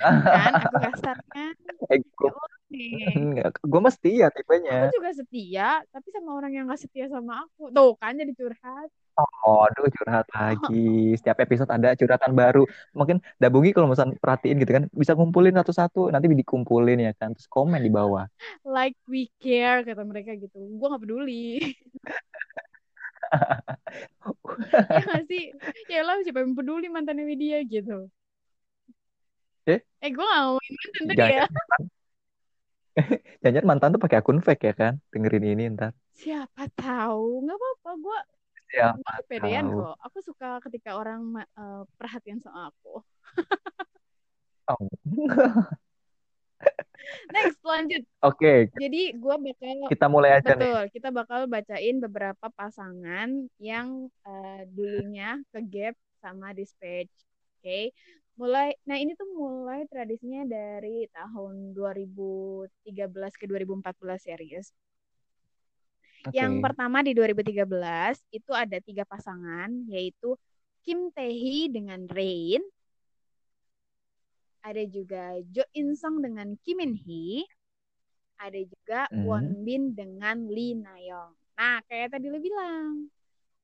kan 0.32 0.52
aku 0.64 0.76
kasar 0.84 1.16
kan 1.32 1.54
Eh, 1.90 1.98
gue, 2.18 2.30
nih 2.72 3.28
gue 3.70 3.80
mesti 3.86 4.10
ya 4.22 4.28
tipenya. 4.34 4.72
aku 4.72 4.84
juga 4.94 5.10
setia 5.18 5.66
tapi 5.94 6.08
sama 6.14 6.30
orang 6.38 6.52
yang 6.56 6.64
gak 6.70 6.80
setia 6.82 7.06
sama 7.14 7.32
aku 7.46 7.62
tuh 7.76 7.90
kan 8.00 8.12
jadi 8.20 8.32
curhat 8.38 8.88
Oh, 9.20 9.56
aduh 9.68 9.86
curhat 9.96 10.24
lagi. 10.32 10.72
Setiap 11.20 11.36
episode 11.44 11.68
ada 11.76 11.88
curhatan 12.00 12.32
baru. 12.40 12.64
Mungkin 12.96 13.16
Dabungi 13.42 13.70
kalau 13.76 13.86
misalnya 13.92 14.16
perhatiin 14.24 14.56
gitu 14.62 14.72
kan, 14.76 14.84
bisa 15.00 15.12
ngumpulin 15.16 15.52
satu-satu, 15.60 15.98
nanti 16.12 16.26
dikumpulin 16.32 16.96
ya 17.06 17.12
kan, 17.20 17.28
terus 17.36 17.48
komen 17.52 17.80
di 17.86 17.90
bawah. 17.92 18.24
like 18.64 18.96
we 19.10 19.30
care 19.42 19.82
kata 19.86 20.02
mereka 20.06 20.30
gitu 20.38 20.56
gue 20.78 20.86
nggak 20.88 21.02
peduli 21.02 21.32
ya 24.92 25.00
gak 25.04 25.22
sih 25.28 25.42
ya 25.88 26.00
lah 26.04 26.16
siapa 26.24 26.40
yang 26.44 26.54
peduli 26.54 26.86
mantannya 26.88 27.24
Widya 27.26 27.64
gitu 27.64 28.08
Eh? 29.62 29.78
eh 30.02 30.10
gue 30.10 30.24
gak 30.24 30.40
ngomongin 30.42 30.72
mantan 30.74 31.02
tadi 31.06 31.18
Jangan, 31.18 31.38
ya 31.38 31.46
jangan 33.44 33.64
mantan 33.64 33.88
tuh 33.94 34.00
pakai 34.02 34.18
akun 34.20 34.38
fake 34.42 34.64
ya 34.68 34.74
kan? 34.76 34.92
Dengerin 35.12 35.44
ini 35.48 35.64
ntar. 35.72 35.92
siapa 36.12 36.68
tahu 36.76 37.46
nggak 37.46 37.56
apa-apa 37.56 37.90
gue 37.96 38.18
Siapa 38.68 39.10
gue 39.12 39.24
pedean 39.28 39.64
tahu. 39.64 39.78
kok 39.80 39.94
aku 40.02 40.18
suka 40.20 40.48
ketika 40.66 40.90
orang 40.92 41.20
eh, 41.40 41.82
perhatian 41.96 42.38
sama 42.42 42.68
aku 42.68 43.00
Oh. 44.70 44.78
next 47.34 47.58
lanjut 47.62 48.02
Oke, 48.22 48.70
jadi 48.78 49.02
gue 49.18 49.36
bakal 49.38 49.76
kita 49.90 50.06
mulai 50.06 50.38
aja 50.38 50.54
nih. 50.54 50.60
betul 50.60 50.82
kita 50.94 51.08
bakal 51.10 51.40
bacain 51.50 51.96
beberapa 51.98 52.46
pasangan 52.54 53.28
yang 53.58 54.06
eh, 54.26 54.62
dulunya 54.70 55.42
ke 55.50 55.60
gap 55.66 55.94
sama 56.22 56.54
dispatch 56.54 57.10
oke 57.58 57.80
mulai 58.38 58.74
nah 58.88 58.96
ini 58.96 59.12
tuh 59.18 59.28
mulai 59.34 59.84
tradisinya 59.90 60.46
dari 60.46 61.04
tahun 61.12 61.74
2013 61.74 62.70
ke 63.38 63.44
2014 63.50 64.30
ya 64.30 64.36
Riz 64.38 64.68
Oke. 66.22 66.38
Yang 66.38 66.62
pertama 66.62 67.02
di 67.02 67.18
2013 67.18 67.66
itu 68.30 68.52
ada 68.54 68.78
tiga 68.78 69.02
pasangan 69.02 69.66
yaitu 69.90 70.38
Kim 70.86 71.10
Tae-hee 71.10 71.66
dengan 71.66 72.06
Rain, 72.06 72.62
ada 74.68 74.82
juga 74.96 75.38
Jo 75.54 75.62
In 75.78 75.94
Sung 76.00 76.16
dengan 76.24 76.48
Kim 76.62 76.78
Min 76.82 76.94
Hee, 76.98 77.46
ada 78.40 78.58
juga 78.72 79.00
Hmm. 79.10 79.22
Won 79.26 79.46
Bin 79.66 79.94
dengan 79.98 80.36
Lee 80.50 80.74
Na 80.74 80.94
Young. 80.98 81.32
Nah, 81.58 81.78
kayak 81.88 82.08
tadi 82.16 82.26
lu 82.32 82.38
bilang, 82.42 83.08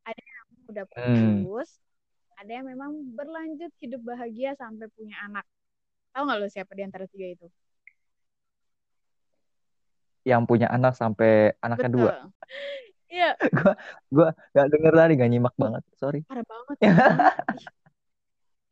ada 0.09 0.23
yang 0.23 0.47
udah 0.71 0.87
Hmm. 0.97 1.45
putus, 1.45 1.69
ada 2.41 2.51
yang 2.59 2.67
memang 2.73 2.93
berlanjut 3.19 3.73
hidup 3.83 4.01
bahagia 4.07 4.55
sampai 4.59 4.87
punya 4.97 5.17
anak. 5.27 5.45
Tahu 6.15 6.23
nggak 6.27 6.39
lu 6.43 6.49
siapa 6.51 6.73
di 6.79 6.83
antara 6.87 7.07
tiga 7.11 7.27
itu? 7.37 7.47
Yang 10.29 10.43
punya 10.51 10.67
anak 10.69 10.93
sampai 11.01 11.57
anaknya 11.65 11.89
dua. 11.89 12.11
Betul. 12.13 12.33
Iya, 13.09 13.33
Gue 14.15 14.29
gak 14.53 14.67
denger 14.73 14.93
tadi, 14.93 15.13
gak 15.17 15.31
nyimak 15.33 15.55
banget. 15.57 15.83
Sorry. 15.97 16.21
parah 16.29 16.45
banget. 16.45 16.77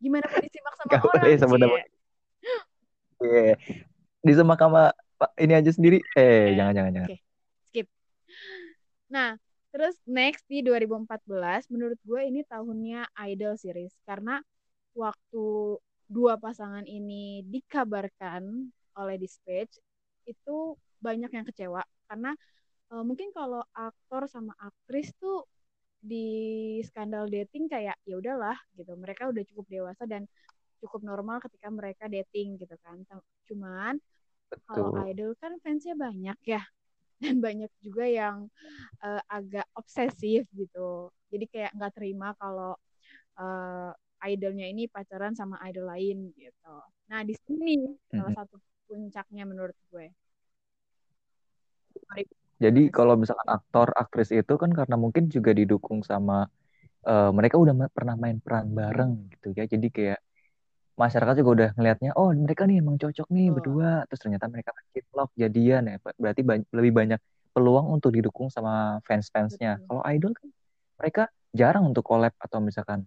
Gimana 0.02 0.25
mau 0.28 0.40
disimak 0.45 0.75
sama 0.76 0.92
Gak 0.92 1.00
orang, 1.09 1.40
sebut 1.40 1.61
Nama. 3.20 3.28
Iya. 3.28 3.54
Disemak 4.26 4.58
sama 4.58 4.92
Pak 5.16 5.30
ini 5.40 5.54
aja 5.56 5.70
sendiri. 5.73 5.99
Eh, 6.12 6.52
Oke. 6.52 6.56
jangan, 6.61 6.73
jangan, 6.76 6.92
jangan. 6.92 7.08
Oke, 7.08 7.18
skip. 7.70 7.87
Nah, 9.08 9.30
terus 9.73 9.96
next 10.04 10.44
di 10.50 10.61
2014, 10.61 11.70
menurut 11.73 11.99
gue 12.04 12.20
ini 12.26 12.44
tahunnya 12.44 13.08
Idol 13.25 13.54
series 13.56 13.94
karena 14.04 14.42
waktu 14.96 15.78
dua 16.06 16.38
pasangan 16.38 16.87
ini 16.87 17.42
dikabarkan 17.44 18.70
oleh 18.96 19.16
Dispatch 19.18 19.76
itu 20.25 20.78
banyak 21.02 21.28
yang 21.28 21.44
kecewa 21.44 21.82
karena 22.08 22.32
eh, 22.94 23.04
mungkin 23.04 23.35
kalau 23.35 23.61
aktor 23.75 24.30
sama 24.30 24.54
aktris 24.56 25.12
tuh 25.18 25.44
di 26.00 26.78
skandal 26.87 27.26
dating 27.26 27.66
kayak 27.66 27.99
ya 28.06 28.14
udahlah 28.16 28.54
gitu 28.78 28.94
mereka 28.94 29.26
udah 29.26 29.42
cukup 29.50 29.66
dewasa 29.66 30.06
dan 30.06 30.30
cukup 30.83 31.00
normal 31.06 31.38
ketika 31.45 31.68
mereka 31.73 32.04
dating 32.11 32.56
gitu 32.62 32.76
kan. 32.85 33.02
Cuman 33.49 33.95
kalau 34.68 34.90
idol 35.09 35.33
kan 35.42 35.52
fansnya 35.64 35.95
banyak 35.99 36.38
ya. 36.47 36.62
Dan 37.23 37.40
banyak 37.47 37.71
juga 37.85 38.04
yang 38.09 38.49
eh, 39.04 39.23
agak 39.30 39.66
obsesif 39.78 40.45
gitu. 40.56 41.11
Jadi 41.33 41.45
kayak 41.52 41.73
nggak 41.76 41.92
terima 41.99 42.33
kalau 42.40 42.76
eh, 43.40 43.90
idolnya 44.33 44.66
ini 44.73 44.83
pacaran 44.90 45.35
sama 45.38 45.56
idol 45.68 45.87
lain 45.92 46.33
gitu. 46.38 46.75
Nah 47.11 47.21
di 47.28 47.35
sini 47.47 47.76
salah 48.14 48.33
Mm-mm. 48.33 48.37
satu 48.37 48.56
puncaknya 48.88 49.45
menurut 49.49 49.76
gue. 49.92 50.06
Jadi 52.64 52.80
kalau 52.97 53.14
misalkan 53.21 53.49
aktor, 53.56 53.88
aktris 54.00 54.30
itu 54.33 54.52
kan 54.62 54.71
karena 54.78 54.97
mungkin 55.04 55.25
juga 55.35 55.50
didukung 55.59 56.00
sama 56.11 56.35
eh, 57.09 57.30
mereka 57.38 57.56
udah 57.64 57.75
ma- 57.80 57.92
pernah 57.99 58.16
main 58.23 58.38
peran 58.45 58.66
bareng 58.80 59.12
gitu 59.33 59.49
ya. 59.59 59.64
Jadi 59.75 59.87
kayak 59.97 60.18
masyarakat 60.97 61.35
juga 61.41 61.50
udah 61.57 61.69
ngelihatnya, 61.76 62.11
oh 62.17 62.33
mereka 62.33 62.65
nih 62.69 62.81
emang 62.83 62.97
cocok 62.97 63.29
nih 63.31 63.47
Betul. 63.53 63.55
berdua. 63.57 63.91
Terus 64.09 64.21
ternyata 64.25 64.47
mereka 64.49 64.71
love 65.17 65.33
jadian 65.37 65.83
ya. 65.93 65.97
Ber- 66.00 66.17
Berarti 66.19 66.41
ba- 66.45 66.69
lebih 66.76 66.93
banyak 66.93 67.21
peluang 67.53 67.87
untuk 67.97 68.12
didukung 68.12 68.49
sama 68.53 69.00
fans-fansnya. 69.09 69.81
Kalau 69.88 70.03
idol 70.05 70.33
kan 70.37 70.49
mereka 71.00 71.23
jarang 71.57 71.88
untuk 71.88 72.05
collab 72.05 72.33
atau 72.37 72.59
misalkan 72.61 73.05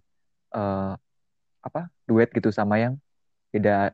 eh, 0.54 0.94
apa 1.60 1.80
duet 2.08 2.30
gitu 2.32 2.48
sama 2.50 2.80
yang 2.80 2.96
beda 3.52 3.92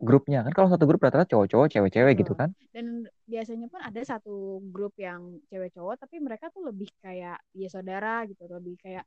grupnya 0.00 0.42
kan 0.44 0.52
kalau 0.52 0.68
satu 0.68 0.84
grup 0.88 1.00
rata-rata 1.04 1.30
cowok-cowok 1.30 1.68
cewek-cewek 1.70 2.14
gitu 2.20 2.34
Betul. 2.34 2.40
kan 2.40 2.50
dan 2.74 2.86
biasanya 3.24 3.66
pun 3.70 3.80
ada 3.80 4.00
satu 4.02 4.60
grup 4.74 4.92
yang 4.98 5.38
cewek 5.48 5.70
cowok 5.72 6.02
tapi 6.02 6.18
mereka 6.18 6.50
tuh 6.50 6.66
lebih 6.68 6.90
kayak 7.00 7.38
ya 7.54 7.68
saudara 7.70 8.26
gitu 8.26 8.44
lebih 8.50 8.74
kayak 8.82 9.04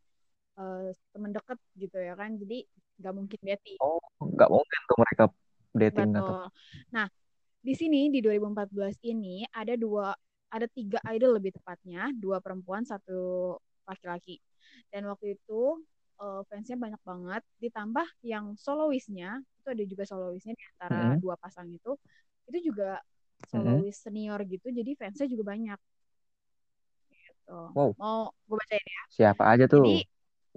eh, 0.57 0.89
teman 1.13 1.31
deket 1.35 1.59
gitu 1.75 1.97
ya 1.99 2.13
kan 2.15 2.39
jadi 2.39 2.65
nggak 2.99 3.13
mungkin 3.17 3.39
dating 3.49 3.79
oh 3.83 3.99
nggak 4.33 4.49
mungkin 4.55 4.79
tuh 4.89 4.97
mereka 5.03 5.23
dating 5.81 6.09
atau 6.19 6.35
Betul. 6.35 6.51
Nah, 6.93 7.07
di 7.63 7.73
sini 7.77 8.11
di 8.13 8.19
2014 8.23 8.95
ini 9.07 9.43
ada 9.51 9.73
dua 9.79 10.11
ada 10.51 10.67
tiga 10.71 10.99
idol 11.13 11.37
lebih 11.39 11.55
tepatnya, 11.59 12.11
dua 12.15 12.39
perempuan, 12.43 12.83
satu 12.87 13.55
laki-laki. 13.87 14.39
Dan 14.91 15.07
waktu 15.11 15.35
itu 15.39 15.83
eh, 16.21 16.41
fansnya 16.49 16.77
banyak 16.79 17.01
banget, 17.03 17.41
ditambah 17.63 18.07
yang 18.25 18.55
soloistnya 18.59 19.41
itu 19.63 19.67
ada 19.73 19.83
juga 19.87 20.03
soloistnya 20.07 20.53
di 20.59 20.65
antara 20.75 21.01
Mm-mm. 21.01 21.23
dua 21.23 21.35
pasang 21.39 21.67
itu, 21.71 21.91
itu 22.51 22.71
juga 22.73 22.99
Mm-mm. 23.53 23.85
soloist 23.85 24.03
senior 24.05 24.39
gitu, 24.47 24.67
jadi 24.71 24.91
fansnya 24.99 25.27
juga 25.31 25.45
banyak. 25.55 25.79
Gitu. 27.11 27.59
Wow. 27.75 27.95
Mau 27.99 28.19
gue 28.47 28.55
bacain 28.61 28.85
ya. 28.95 29.03
siapa 29.15 29.43
aja 29.51 29.65
tuh 29.73 29.83
Jadi 29.83 29.95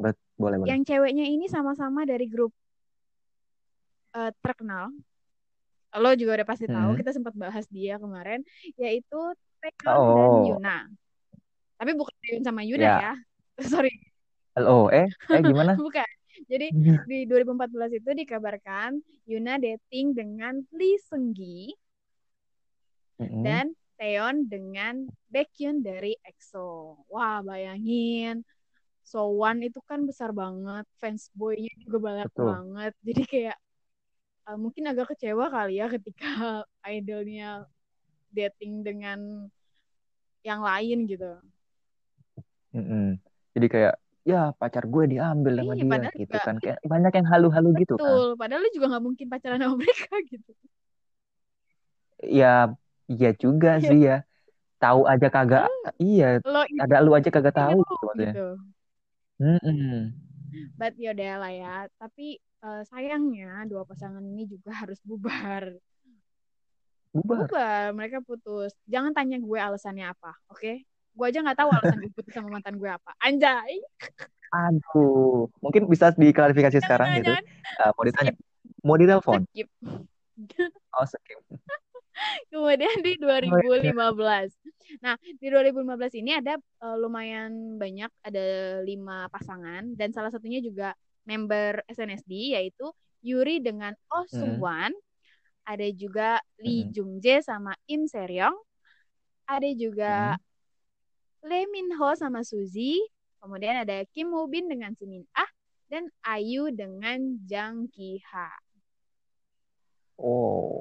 Ber- 0.00 0.16
boleh 0.40 0.56
boleh 0.56 0.68
yang 0.72 0.80
ceweknya 0.80 1.28
ini 1.28 1.46
sama-sama 1.52 2.08
dari 2.08 2.24
grup 2.24 2.52
eh, 4.16 4.32
terkenal. 4.40 4.88
Lo 6.00 6.14
juga 6.14 6.38
udah 6.40 6.48
pasti 6.48 6.70
tahu, 6.70 6.94
Mm-mm. 6.94 7.00
kita 7.02 7.10
sempat 7.10 7.34
bahas 7.34 7.66
dia 7.66 7.98
kemarin, 7.98 8.40
yaitu 8.78 9.20
dan 9.60 9.74
oh 9.90 10.48
Yuna. 10.48 10.88
Tapi 11.76 11.92
bukan 11.98 12.14
Taeyeon 12.22 12.44
sama 12.46 12.62
Yuna 12.64 12.80
ya 12.80 12.94
ya. 13.02 13.12
Sorry, 13.72 13.92
oh 14.56 14.88
eh 14.88 15.10
eh 15.10 15.40
gimana 15.44 15.76
bukan. 15.84 16.08
Jadi 16.48 16.72
di 17.10 17.18
2014 17.28 18.00
itu 18.00 18.10
dikabarkan 18.24 19.02
Yuna 19.28 19.60
dating 19.60 20.16
dengan 20.16 20.62
Lee 20.72 20.96
Seunggi 21.02 21.74
Mm-mm. 23.20 23.42
dan 23.44 23.74
Taeyeon 24.00 24.48
dengan 24.48 25.10
Baekhyun 25.28 25.84
dari 25.84 26.16
EXO. 26.24 27.04
Wah, 27.12 27.44
bayangin. 27.44 28.46
So 29.04 29.18
One 29.34 29.60
itu 29.66 29.80
kan 29.90 30.00
besar 30.08 30.30
banget, 30.40 30.84
fans 31.00 31.28
boy-nya 31.38 31.72
juga 31.84 31.98
banyak 32.08 32.30
betul 32.34 32.46
banget. 32.48 32.92
Jadi 33.06 33.22
kayak 33.32 33.56
uh, 34.48 34.58
mungkin 34.60 34.84
agak 34.90 35.06
kecewa 35.16 35.46
kali 35.54 35.72
ya 35.80 35.86
ketika 35.94 36.26
idolnya 36.96 37.66
dating 38.36 38.82
dengan 38.86 39.20
yang 40.44 40.60
lain 40.64 41.04
gitu. 41.08 41.40
Mm-mm. 42.74 43.18
Jadi 43.54 43.66
kayak 43.74 43.94
ya 44.30 44.36
pacar 44.60 44.84
gue 44.92 45.04
diambil 45.12 45.52
sama 45.58 45.74
Iya, 45.74 45.84
dia 46.02 46.10
gitu 46.20 46.36
juga 46.36 46.38
kan 46.44 46.54
kayak 46.62 46.78
banyak 46.92 47.12
yang 47.18 47.26
halu-halu 47.32 47.68
gitu 47.82 47.94
kan. 48.04 48.18
betul. 48.18 48.36
Padahal 48.40 48.60
lu 48.64 48.68
juga 48.76 48.86
nggak 48.90 49.04
mungkin 49.06 49.26
pacaran 49.32 49.60
sama 49.62 49.76
mereka 49.82 50.12
gitu. 50.32 50.50
Ya 52.38 52.46
iya 53.12 53.28
juga 53.42 53.68
Iya. 53.78 53.88
sih 53.88 53.98
ya. 54.08 54.12
Tahu 54.82 55.00
aja 55.12 55.26
kagak 55.34 55.62
iya 56.04 56.24
Lo 56.44 56.64
ada 56.82 56.96
lu 57.04 57.10
aja 57.18 57.30
kagak 57.34 57.54
tahu 57.60 57.78
itu 57.92 58.06
gitu 58.20 58.20
gitu. 58.20 58.38
Mm-mm. 59.40 60.12
But 60.76 60.94
yaudah 61.00 61.40
lah 61.40 61.52
ya. 61.52 61.76
Tapi 61.96 62.36
eh, 62.38 62.82
sayangnya 62.92 63.64
dua 63.64 63.88
pasangan 63.88 64.20
ini 64.20 64.44
juga 64.44 64.76
harus 64.76 65.00
bubar. 65.00 65.72
Bubar. 67.10 67.48
Bubar, 67.48 67.84
mereka 67.96 68.22
putus. 68.22 68.70
Jangan 68.86 69.10
tanya 69.10 69.40
gue 69.40 69.58
alasannya 69.58 70.12
apa, 70.12 70.36
oke? 70.52 70.84
Gue 71.10 71.26
aja 71.26 71.42
nggak 71.42 71.58
tahu 71.58 71.70
alasan 71.74 71.98
gue 72.04 72.12
putus 72.14 72.30
sama 72.30 72.54
mantan 72.54 72.78
gue 72.78 72.86
apa. 72.86 73.10
Anjay. 73.18 73.82
Aduh, 74.50 75.50
mungkin 75.58 75.90
bisa 75.90 76.14
diklarifikasi 76.14 76.78
sekarang 76.82 77.18
gitu. 77.18 77.34
Jangan, 77.34 77.44
Uh, 77.80 77.90
mau 77.96 78.04
ditanya, 78.04 78.32
mau 78.84 78.96
ditelepon? 78.98 79.40
skip. 79.48 79.68
Oh, 80.92 81.06
skip. 81.08 81.40
Kemudian 82.52 82.96
di 83.06 83.12
Oh, 83.50 83.60
iya. 83.82 83.92
2015. 83.92 84.52
Nah, 85.04 85.14
di 85.38 85.46
2015 85.48 86.12
ini 86.18 86.30
ada 86.36 86.58
eh, 86.58 86.96
lumayan 86.98 87.78
banyak, 87.78 88.10
ada 88.26 88.44
lima 88.84 89.26
pasangan 89.30 89.94
dan 89.98 90.10
salah 90.14 90.30
satunya 90.34 90.58
juga 90.62 90.92
member 91.28 91.84
SNSD 91.90 92.56
yaitu 92.56 92.90
Yuri 93.22 93.60
dengan 93.60 93.92
Oh 94.10 94.24
Mm-mm. 94.32 94.66
Sung-wan, 94.66 94.92
ada 95.68 95.86
juga 95.92 96.40
Lee 96.58 96.88
Mm-mm. 96.88 96.92
Jung-jae 96.92 97.44
sama 97.44 97.76
Im 97.86 98.08
Se-ryong, 98.08 98.56
ada 99.46 99.68
juga 99.76 100.34
Mm-mm. 100.34 100.40
Lee 101.44 101.68
Min-ho 101.72 102.16
sama 102.16 102.40
Suzy, 102.44 103.00
kemudian 103.40 103.76
ada 103.84 104.04
Kim 104.12 104.32
Woo-bin 104.32 104.68
dengan 104.72 104.92
Si 104.96 105.04
Min-ah 105.08 105.50
dan 105.92 106.08
Ayu 106.24 106.72
dengan 106.72 107.18
Jang 107.48 107.88
Ki-ha. 107.92 108.48
Oh, 110.18 110.79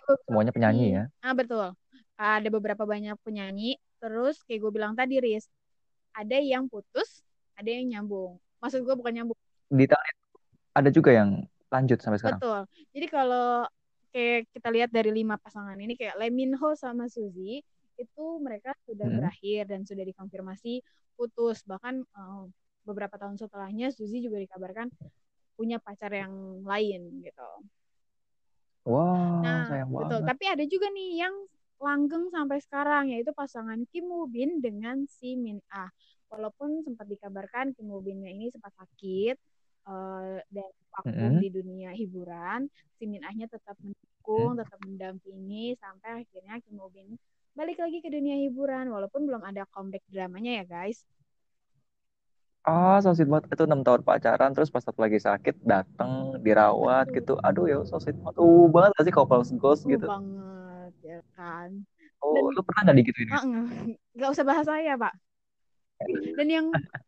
Kayak 0.00 0.16
gue 0.16 0.16
bilang 0.26 0.42
semuanya 0.50 0.52
penyanyi 0.56 0.86
ya. 0.96 1.04
ah 1.26 1.34
betul, 1.36 1.66
ada 2.18 2.48
beberapa 2.56 2.84
banyak 2.88 3.16
penyanyi. 3.26 3.76
Terus 4.00 4.36
kayak 4.46 4.60
gue 4.64 4.72
bilang 4.76 4.94
tadi, 4.98 5.14
Riz, 5.24 5.44
ada 6.16 6.36
yang 6.40 6.66
putus, 6.72 7.24
ada 7.58 7.68
yang 7.70 7.86
nyambung. 7.92 8.40
Maksud 8.62 8.80
gue 8.86 8.94
bukan 8.98 9.12
nyambung, 9.16 9.38
Di 9.70 9.84
tahun 9.90 10.06
itu 10.10 10.24
ada 10.74 10.90
juga 10.90 11.10
yang 11.14 11.30
lanjut 11.70 11.98
sampai 12.02 12.18
sekarang. 12.18 12.42
betul. 12.42 12.60
Jadi 12.94 13.06
kalau 13.10 13.66
kayak 14.14 14.50
kita 14.54 14.68
lihat 14.74 14.90
dari 14.90 15.10
lima 15.14 15.36
pasangan 15.38 15.78
ini, 15.78 15.94
kayak 15.98 16.18
Lee 16.20 16.34
Min 16.34 16.52
Ho 16.58 16.74
sama 16.74 17.06
Suzy, 17.06 17.62
itu 18.00 18.24
mereka 18.42 18.74
sudah 18.88 19.06
Mm-mm. 19.06 19.18
berakhir 19.22 19.60
dan 19.70 19.80
sudah 19.86 20.04
dikonfirmasi 20.06 20.82
putus. 21.16 21.62
Bahkan 21.66 21.94
eh, 22.04 22.42
beberapa 22.88 23.14
tahun 23.20 23.36
setelahnya, 23.40 23.92
Suzy 23.94 24.20
juga 24.24 24.40
dikabarkan 24.42 24.90
punya 25.58 25.78
pacar 25.82 26.10
yang 26.12 26.64
lain 26.64 27.22
gitu. 27.22 27.48
Wah, 28.88 29.40
Nah, 29.44 29.68
sayang 29.68 29.90
betul. 29.92 30.20
banget. 30.20 30.28
Tapi 30.32 30.44
ada 30.48 30.64
juga 30.64 30.86
nih 30.92 31.10
yang 31.20 31.34
langgeng 31.80 32.28
sampai 32.28 32.58
sekarang, 32.60 33.04
yaitu 33.12 33.32
pasangan 33.32 33.80
Kim 33.88 34.08
Woo 34.08 34.28
Bin 34.28 34.60
dengan 34.60 35.04
si 35.08 35.36
Min 35.36 35.60
Ah. 35.72 35.88
Walaupun 36.30 36.84
sempat 36.86 37.08
dikabarkan 37.08 37.72
Kim 37.74 37.90
Woo 37.90 38.04
Binnya 38.04 38.30
ini 38.30 38.52
sempat 38.52 38.70
sakit 38.76 39.36
eh, 39.88 40.38
dan 40.46 40.70
vakum 40.92 41.10
Mm-mm. 41.10 41.42
di 41.42 41.48
dunia 41.50 41.90
hiburan, 41.96 42.68
si 43.00 43.04
Min 43.08 43.24
Ah-nya 43.24 43.48
tetap 43.48 43.74
mendukung, 43.80 44.60
tetap 44.60 44.78
mendampingi 44.84 45.74
sampai 45.80 46.22
akhirnya 46.24 46.60
Kim 46.62 46.76
Woo 46.78 46.92
Bin 46.92 47.16
balik 47.50 47.82
lagi 47.82 47.98
ke 47.98 48.08
dunia 48.08 48.38
hiburan, 48.46 48.88
walaupun 48.94 49.26
belum 49.26 49.42
ada 49.42 49.66
comeback 49.74 50.06
dramanya 50.06 50.62
ya 50.62 50.64
guys. 50.64 51.02
Ah, 52.70 52.96
so 53.02 53.08
sweet 53.16 53.30
banget. 53.32 53.44
Itu 53.54 53.62
enam 53.68 53.80
tahun 53.86 54.02
pacaran, 54.08 54.50
terus 54.54 54.70
pas 54.74 54.84
satu 54.86 54.98
lagi 55.04 55.18
sakit, 55.28 55.54
dateng, 55.72 56.12
dirawat 56.46 57.04
gitu. 57.16 57.32
Aduh 57.46 57.64
ya, 57.72 57.78
so 57.88 57.96
sweet 58.02 58.16
banget. 58.22 58.36
Uh, 58.44 58.64
banget 58.74 58.90
gak 58.96 59.04
sih 59.06 59.14
couples 59.16 59.48
ghost 59.62 59.82
Uh 59.84 59.92
gitu. 59.94 60.06
banget 60.10 60.92
ya 61.10 61.18
kan. 61.36 61.70
Oh, 62.24 62.34
Dan 62.34 62.42
lu 62.54 62.60
pernah 62.66 62.82
gak 62.88 62.96
digituin? 63.00 63.30
ah, 63.32 63.42
nggak 63.48 63.64
nggak 64.16 64.30
usah 64.34 64.44
bahas 64.48 64.66
saya 64.72 64.92
pak. 65.02 65.12
Dan 66.38 66.48
yang 66.56 66.66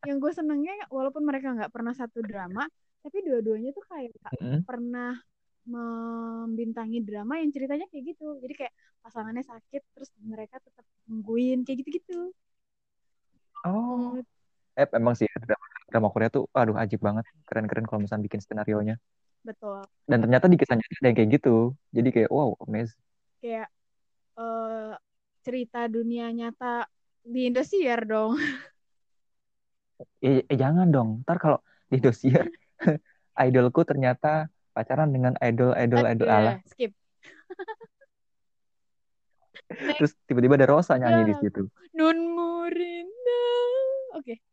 yang 0.09 0.18
gue 0.22 0.33
senengnya 0.35 0.75
walaupun 0.96 1.22
mereka 1.29 1.55
nggak 1.57 1.72
pernah 1.75 1.94
satu 1.94 2.18
drama, 2.31 2.62
tapi 3.05 3.16
dua-duanya 3.27 3.70
tuh 3.77 3.85
kayak 3.90 4.12
Mm-mm. 4.40 4.64
pernah 4.68 5.14
membintangi 5.62 6.98
drama 7.07 7.38
yang 7.40 7.51
ceritanya 7.55 7.87
kayak 7.90 8.05
gitu. 8.14 8.25
Jadi 8.42 8.55
kayak 8.61 8.75
pasangannya 9.05 9.44
sakit 9.46 9.83
terus 9.94 10.11
mereka 10.22 10.57
tetap 10.66 10.85
nungguin 11.09 11.62
kayak 11.66 11.79
gitu-gitu. 11.87 12.35
Oh, 13.64 14.22
eh 14.79 14.89
emang 14.97 15.15
sih 15.19 15.29
drama, 15.29 15.67
drama 15.91 16.09
Korea 16.13 16.29
tuh, 16.33 16.45
aduh 16.57 16.77
ajib 16.81 17.01
banget. 17.05 17.25
Keren-keren 17.49 17.85
kalau 17.85 18.01
misalnya 18.05 18.25
bikin 18.27 18.41
skenario 18.41 18.79
nya. 18.81 18.97
betul. 19.43 19.83
Dan 20.07 20.23
ternyata 20.23 20.47
di 20.47 20.57
kisah 20.57 20.77
nyata 20.79 20.95
ada 21.03 21.09
yang 21.11 21.17
kayak 21.19 21.31
gitu. 21.41 21.75
Jadi 21.91 22.09
kayak, 22.15 22.31
wow, 22.31 22.55
amazing. 22.67 22.99
Kayak 23.43 23.69
eh, 24.39 24.93
cerita 25.43 25.81
dunia 25.91 26.31
nyata 26.31 26.87
di 27.23 27.51
Indosiar 27.51 28.07
dong. 28.07 28.39
Eh, 30.23 30.43
eh, 30.47 30.59
jangan 30.59 30.91
dong, 30.91 31.23
ntar 31.23 31.39
kalau 31.39 31.59
di 31.87 31.99
dosier, 32.03 32.51
idolku 33.47 33.87
ternyata 33.87 34.51
pacaran 34.75 35.11
dengan 35.15 35.35
idol-idol 35.39 36.03
idol 36.11 36.27
ala. 36.27 36.53
Oke, 36.59 36.67
skip. 36.75 36.93
Next. 39.71 39.99
Terus 39.99 40.13
tiba-tiba 40.29 40.55
ada 40.59 40.69
Rosa 40.69 40.95
nyanyi 40.99 41.33
di 41.33 41.35
Ya, 41.35 41.41
situ. 41.43 41.63
Nun 41.97 42.19
Murinda. 42.35 43.45
Oke. 44.19 44.35
Iya 44.39 44.52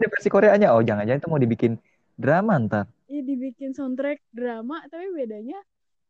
ada 0.00 0.08
versi 0.08 0.28
Koreanya. 0.32 0.72
Oh 0.72 0.80
jangan-jangan 0.80 1.20
itu 1.20 1.28
mau 1.28 1.36
dibikin 1.36 1.76
drama 2.16 2.56
ntar. 2.64 2.88
Ini 3.06 3.20
dibikin 3.20 3.76
soundtrack 3.76 4.24
drama, 4.32 4.80
tapi 4.88 5.12
bedanya 5.12 5.60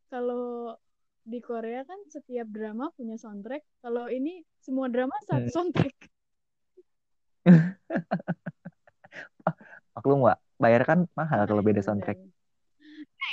kalau 0.07 0.75
di 1.21 1.37
Korea 1.37 1.83
kan 1.83 1.99
setiap 2.07 2.47
drama 2.47 2.87
punya 2.95 3.19
soundtrack. 3.19 3.61
Kalau 3.83 4.07
ini 4.07 4.41
semua 4.63 4.87
drama 4.87 5.13
satu 5.27 5.43
Hmm. 5.43 5.51
soundtrack. 5.51 5.95
Maklum 9.91 10.23
nggak? 10.23 10.39
Bayar 10.61 10.81
kan 10.85 10.99
mahal 11.17 11.43
kalau 11.49 11.61
beda 11.65 11.81
soundtrack. 11.83 12.17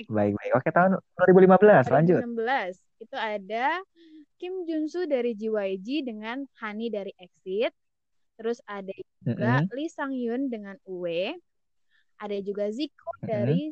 Baik-baik. 0.09 0.53
Oke 0.57 0.69
tahun 0.75 0.99
2015 1.29 1.87
lanjut. 1.93 2.21
2016 2.25 2.77
itu 2.99 3.17
ada 3.17 3.79
Kim 4.39 4.65
Junsu 4.65 5.05
dari 5.11 5.35
JYG 5.35 6.07
dengan 6.07 6.47
Hani 6.63 6.89
dari 6.89 7.13
Exit. 7.19 7.75
Terus 8.39 8.63
ada 8.71 8.95
juga 9.27 9.67
Mm-mm. 9.67 9.75
Lee 9.75 9.91
Sang 9.91 10.15
Yun 10.15 10.47
dengan 10.47 10.79
Uwe. 10.87 11.35
Ada 12.23 12.39
juga 12.39 12.71
Zico 12.71 13.11
Mm-mm. 13.19 13.27
dari 13.27 13.63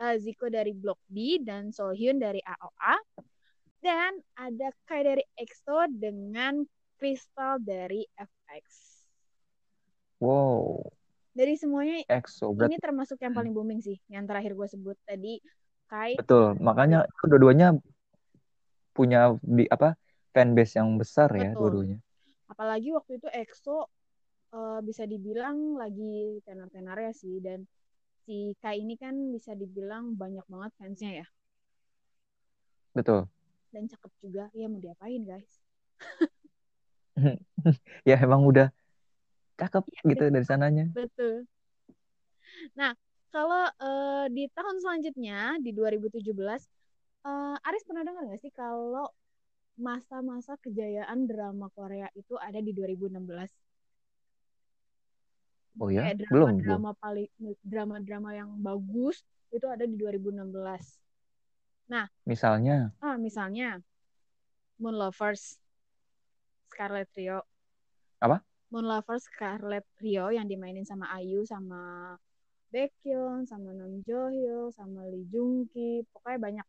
eh, 0.00 0.16
Zico 0.16 0.48
dari 0.48 0.72
Block 0.72 0.98
B 1.12 1.44
dan 1.44 1.68
Sohyun 1.68 2.16
dari 2.16 2.40
AOA. 2.40 2.96
Dan 3.78 4.18
ada 4.34 4.74
Kai 4.88 5.06
dari 5.06 5.22
EXO 5.38 5.86
dengan 5.92 6.66
Crystal 6.98 7.62
dari 7.62 8.02
FX. 8.18 8.64
Wow. 10.18 10.82
Dari 11.30 11.54
semuanya 11.54 12.02
EXO 12.10 12.50
berarti 12.58 12.74
ini 12.74 12.82
termasuk 12.82 13.22
yang 13.22 13.36
paling 13.38 13.54
booming 13.54 13.78
sih. 13.78 14.02
Yang 14.10 14.34
terakhir 14.34 14.52
gue 14.58 14.66
sebut 14.66 14.96
tadi 15.06 15.38
Kai. 15.86 16.18
betul. 16.18 16.58
Makanya 16.58 17.06
dua-duanya 17.22 17.78
punya 18.98 19.38
di 19.46 19.62
apa 19.70 19.94
fanbase 20.34 20.82
yang 20.82 20.98
besar 20.98 21.30
ya 21.38 21.54
Betul. 21.54 21.62
dua-duanya. 21.62 21.98
Apalagi 22.50 22.90
waktu 22.90 23.22
itu 23.22 23.28
EXO 23.30 23.86
eh, 24.54 24.80
bisa 24.88 25.04
dibilang 25.12 25.76
lagi 25.80 26.40
tenar-tenar 26.46 26.96
ya 27.06 27.12
sih. 27.22 27.40
Dan 27.46 27.60
si 28.24 28.54
Kai 28.62 28.78
ini 28.84 28.94
kan 29.02 29.14
bisa 29.34 29.52
dibilang 29.56 30.04
banyak 30.20 30.44
banget 30.52 30.72
fansnya 30.78 31.12
ya. 31.24 31.26
Betul. 32.94 33.28
dan 33.74 33.84
cakep 33.88 34.12
juga. 34.24 34.44
Ya 34.56 34.66
mau 34.68 34.80
diapain 34.80 35.22
guys? 35.24 35.48
Ya 38.08 38.16
emang 38.24 38.42
udah 38.46 38.70
cakep 39.60 39.84
Iya, 39.90 40.02
gitu 40.14 40.24
dari 40.34 40.46
sananya. 40.46 40.84
betul. 40.94 41.46
Nah 42.78 42.92
kalau 43.34 43.62
eh, 43.86 44.26
di 44.32 44.42
tahun 44.56 44.76
selanjutnya 44.80 45.60
di 45.60 45.70
2017 45.76 46.64
eh, 47.26 47.56
Aris 47.68 47.84
pernah 47.88 48.02
dengar 48.06 48.22
nggak 48.24 48.40
sih 48.40 48.52
kalau 48.54 49.06
masa-masa 49.78 50.58
kejayaan 50.64 51.26
drama 51.30 51.68
Korea 51.76 52.08
itu 52.18 52.34
ada 52.40 52.58
di 52.58 52.72
2016 52.74 53.52
Oh 55.78 55.88
ya, 55.88 56.10
kayak 56.10 56.26
belum 56.26 56.28
belum. 56.28 56.48
drama-drama 56.62 56.90
paling 56.98 57.30
drama-drama 57.62 58.30
yang 58.34 58.50
bagus 58.58 59.22
itu 59.54 59.66
ada 59.70 59.86
di 59.86 59.94
2016 59.94 60.98
Misalnya, 62.28 62.92
Ah, 63.00 63.16
misalnya 63.16 63.80
Moon 64.76 64.92
Lovers 64.92 65.56
Scarlet 66.68 67.08
Rio. 67.16 67.40
Apa? 68.20 68.44
Moon 68.68 68.84
Lovers 68.84 69.24
Scarlet 69.24 69.88
Rio 69.98 70.28
yang 70.28 70.44
dimainin 70.44 70.84
sama 70.84 71.08
Ayu 71.16 71.48
sama 71.48 72.12
Baekhyun 72.68 73.48
sama 73.48 73.72
Nam 73.72 74.04
Jo 74.04 74.28
Hyuk 74.28 74.76
sama 74.76 75.08
Lee 75.08 75.24
Jung 75.32 75.64
Ki. 75.72 76.04
Pokoknya 76.12 76.38
banyak. 76.38 76.66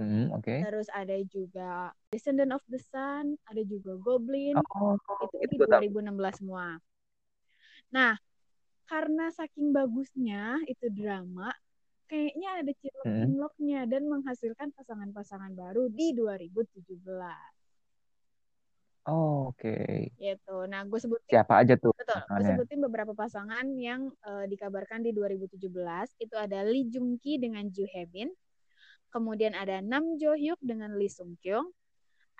Hmm, 0.00 0.32
oke. 0.32 0.54
Terus 0.64 0.88
ada 0.88 1.16
juga 1.28 1.92
Descendant 2.12 2.56
of 2.56 2.64
the 2.68 2.80
Sun, 2.80 3.36
ada 3.48 3.62
juga 3.64 3.96
Goblin. 4.00 4.56
Oh, 4.76 4.96
itu 5.24 5.36
itu 5.44 5.54
di 5.56 5.58
tahu. 5.68 5.80
2016 5.84 6.34
semua. 6.40 6.80
Nah, 7.92 8.16
karena 8.88 9.28
saking 9.32 9.72
bagusnya 9.72 10.60
itu 10.64 10.88
drama, 10.92 11.52
kayaknya 12.08 12.48
ada 12.60 12.72
Hmm. 12.72 12.80
cinlok-cinloknya 12.80 13.80
dan 13.88 14.02
menghasilkan 14.08 14.68
pasangan-pasangan 14.76 15.52
baru 15.52 15.88
di 15.92 16.16
2017. 16.16 17.52
Oh, 19.02 19.50
oke. 19.50 19.76
Gitu. 20.14 20.56
Nah, 20.70 20.86
gue 20.86 20.98
sebutin 21.02 21.26
Siapa 21.26 21.58
aja 21.66 21.74
tuh 21.74 21.90
betul. 21.98 22.22
Gue 22.22 22.44
sebutin 22.46 22.78
beberapa 22.86 23.12
pasangan 23.18 23.66
yang 23.74 24.14
eh, 24.14 24.46
dikabarkan 24.46 25.02
di 25.02 25.10
2017. 25.10 26.14
Itu 26.22 26.38
ada 26.38 26.62
Lee 26.62 26.86
Jung 26.86 27.18
Ki 27.18 27.42
dengan 27.42 27.66
Joo 27.66 27.90
Hae 27.90 28.06
Bin. 28.06 28.30
Kemudian 29.12 29.52
ada 29.52 29.84
Nam 29.84 30.16
Jo 30.16 30.32
Hyuk 30.32 30.56
dengan 30.64 30.96
Lee 30.96 31.12
Sung 31.12 31.36
Kyung. 31.44 31.68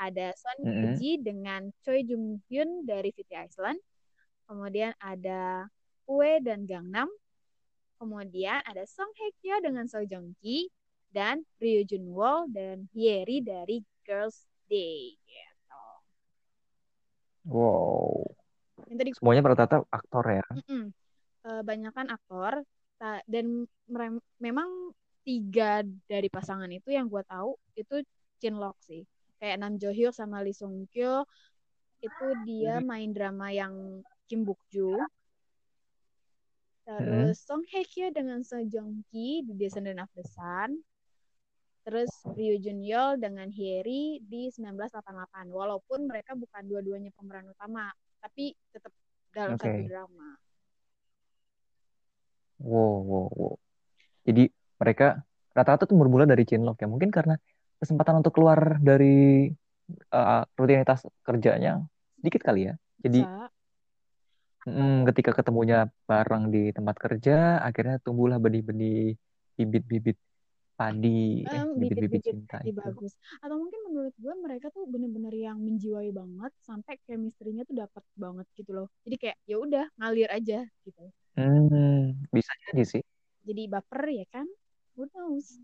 Ada 0.00 0.32
Son 0.32 0.58
Ye 0.64 0.72
Mm-mm. 0.72 0.94
Ji 0.96 1.10
dengan 1.20 1.68
Choi 1.84 2.00
Jung 2.02 2.40
Hyun 2.48 2.88
dari 2.88 3.12
City 3.12 3.36
Island. 3.36 3.76
Kemudian 4.48 4.96
ada 4.98 5.68
Ue 6.08 6.40
dan 6.40 6.64
Gangnam. 6.64 7.12
Kemudian 8.00 8.64
ada 8.66 8.82
Song 8.88 9.12
Hye 9.14 9.30
Kyo 9.38 9.62
dengan 9.62 9.86
Seo 9.86 10.02
Joong 10.02 10.34
Ki 10.42 10.66
dan 11.12 11.44
Ryu 11.60 11.86
Jun 11.86 12.10
Wol 12.10 12.50
dan 12.50 12.88
Hyeri 12.96 13.44
dari 13.44 13.84
Girls 14.02 14.48
Day. 14.66 15.14
Gitu. 15.22 15.84
Wow. 17.46 18.26
Yang 18.88 18.96
tadi 18.98 19.10
Semuanya 19.14 19.40
rata-rata 19.44 19.86
aktor 19.92 20.24
ya. 20.24 20.46
Mm-mm. 20.50 20.84
Eh, 21.42 21.62
banyakan 21.62 22.06
aktor 22.10 22.64
dan 23.26 23.66
memang 24.38 24.94
tiga 25.22 25.86
dari 26.06 26.26
pasangan 26.26 26.68
itu 26.70 26.90
yang 26.90 27.06
gue 27.06 27.22
tahu 27.26 27.54
itu 27.78 28.02
cinlok 28.42 28.76
sih. 28.82 29.06
Kayak 29.38 29.56
Nam 29.58 29.74
Jo 29.78 29.90
Hyuk 29.90 30.14
sama 30.14 30.42
Lee 30.42 30.54
Sung 30.54 30.86
Kyo 30.90 31.26
itu 32.02 32.26
dia 32.42 32.82
main 32.82 33.14
drama 33.14 33.54
yang 33.54 34.02
Kim 34.26 34.42
Buk 34.42 34.58
Ju 34.70 34.98
terus 36.82 37.38
Song 37.46 37.62
Hye 37.70 37.86
Kyo 37.86 38.10
dengan 38.10 38.42
Seo 38.42 38.66
Joong 38.66 39.06
Ki 39.06 39.46
di 39.46 39.54
Descendant 39.54 40.02
of 40.02 40.10
the 40.18 40.26
Sun. 40.26 40.82
Terus 41.82 42.10
Ryu 42.38 42.62
Jun 42.62 42.78
Yeol 42.82 43.18
dengan 43.18 43.50
Hyeri 43.50 44.22
di 44.22 44.50
1988 44.54 45.50
walaupun 45.50 46.06
mereka 46.06 46.38
bukan 46.38 46.62
dua-duanya 46.66 47.10
pemeran 47.14 47.50
utama 47.50 47.90
tapi 48.22 48.54
tetap 48.70 48.94
dalam 49.34 49.58
Oke. 49.58 49.66
satu 49.66 49.82
drama. 49.90 50.28
Wow, 52.62 53.02
wow, 53.02 53.28
wow. 53.34 53.54
Jadi 54.22 54.46
mereka 54.82 55.22
rata-rata 55.56 55.84
tuh 55.86 55.96
bermula 56.00 56.24
dari 56.26 56.42
cinlok 56.42 56.76
ya. 56.82 56.88
Mungkin 56.90 57.10
karena 57.14 57.34
kesempatan 57.78 58.14
untuk 58.20 58.32
keluar 58.34 58.82
dari 58.82 59.46
uh, 60.10 60.42
rutinitas 60.58 61.06
kerjanya 61.22 61.82
sedikit 62.18 62.42
kali 62.42 62.70
ya. 62.70 62.74
Jadi 63.02 63.20
Bisa. 63.22 63.46
mm, 64.66 65.06
ketika 65.10 65.30
ketemunya 65.38 65.90
bareng 66.06 66.44
di 66.54 66.62
tempat 66.74 66.96
kerja, 66.98 67.62
akhirnya 67.62 67.96
tumbuhlah 68.02 68.38
benih-benih 68.42 69.14
bibit-bibit 69.58 70.18
padi, 70.78 71.46
eh, 71.46 71.62
Em, 71.62 71.68
bibit-bibit 71.78 72.22
cinta 72.24 72.58
itu. 72.64 72.78
bagus. 72.80 73.12
Atau 73.44 73.56
mungkin 73.60 73.80
menurut 73.86 74.14
gue 74.18 74.34
mereka 74.40 74.66
tuh 74.74 74.88
bener-bener 74.88 75.34
yang 75.34 75.58
menjiwai 75.60 76.10
banget 76.10 76.52
sampai 76.64 76.98
chemistry-nya 77.06 77.62
tuh 77.68 77.76
dapat 77.86 78.02
banget 78.18 78.46
gitu 78.58 78.70
loh. 78.74 78.88
Jadi 79.06 79.16
kayak 79.20 79.36
ya 79.46 79.56
udah 79.60 79.84
ngalir 80.00 80.30
aja 80.32 80.58
gitu. 80.86 81.04
Hmm, 81.36 82.18
bisa 82.32 82.52
jadi 82.68 82.82
sih. 82.84 83.02
Jadi 83.42 83.62
baper 83.66 84.02
ya 84.10 84.26
kan? 84.30 84.46
Who 84.96 85.08
knows? 85.14 85.58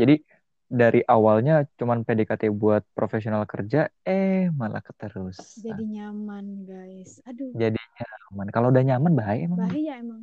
Jadi 0.00 0.14
dari 0.70 1.02
awalnya 1.02 1.66
cuman 1.74 2.06
PDKT 2.06 2.46
buat 2.54 2.86
profesional 2.94 3.42
kerja, 3.42 3.90
eh 4.06 4.46
malah 4.54 4.78
keterusan. 4.78 5.42
Jadi 5.66 5.82
nyaman 5.98 6.46
guys. 6.64 7.18
Aduh 7.26 7.50
Jadi 7.58 7.78
nyaman. 7.98 8.48
Kalau 8.54 8.70
udah 8.70 8.82
nyaman 8.86 9.12
bahaya 9.18 9.40
emang. 9.46 9.58
bahaya 9.66 9.92
emang. 9.98 10.22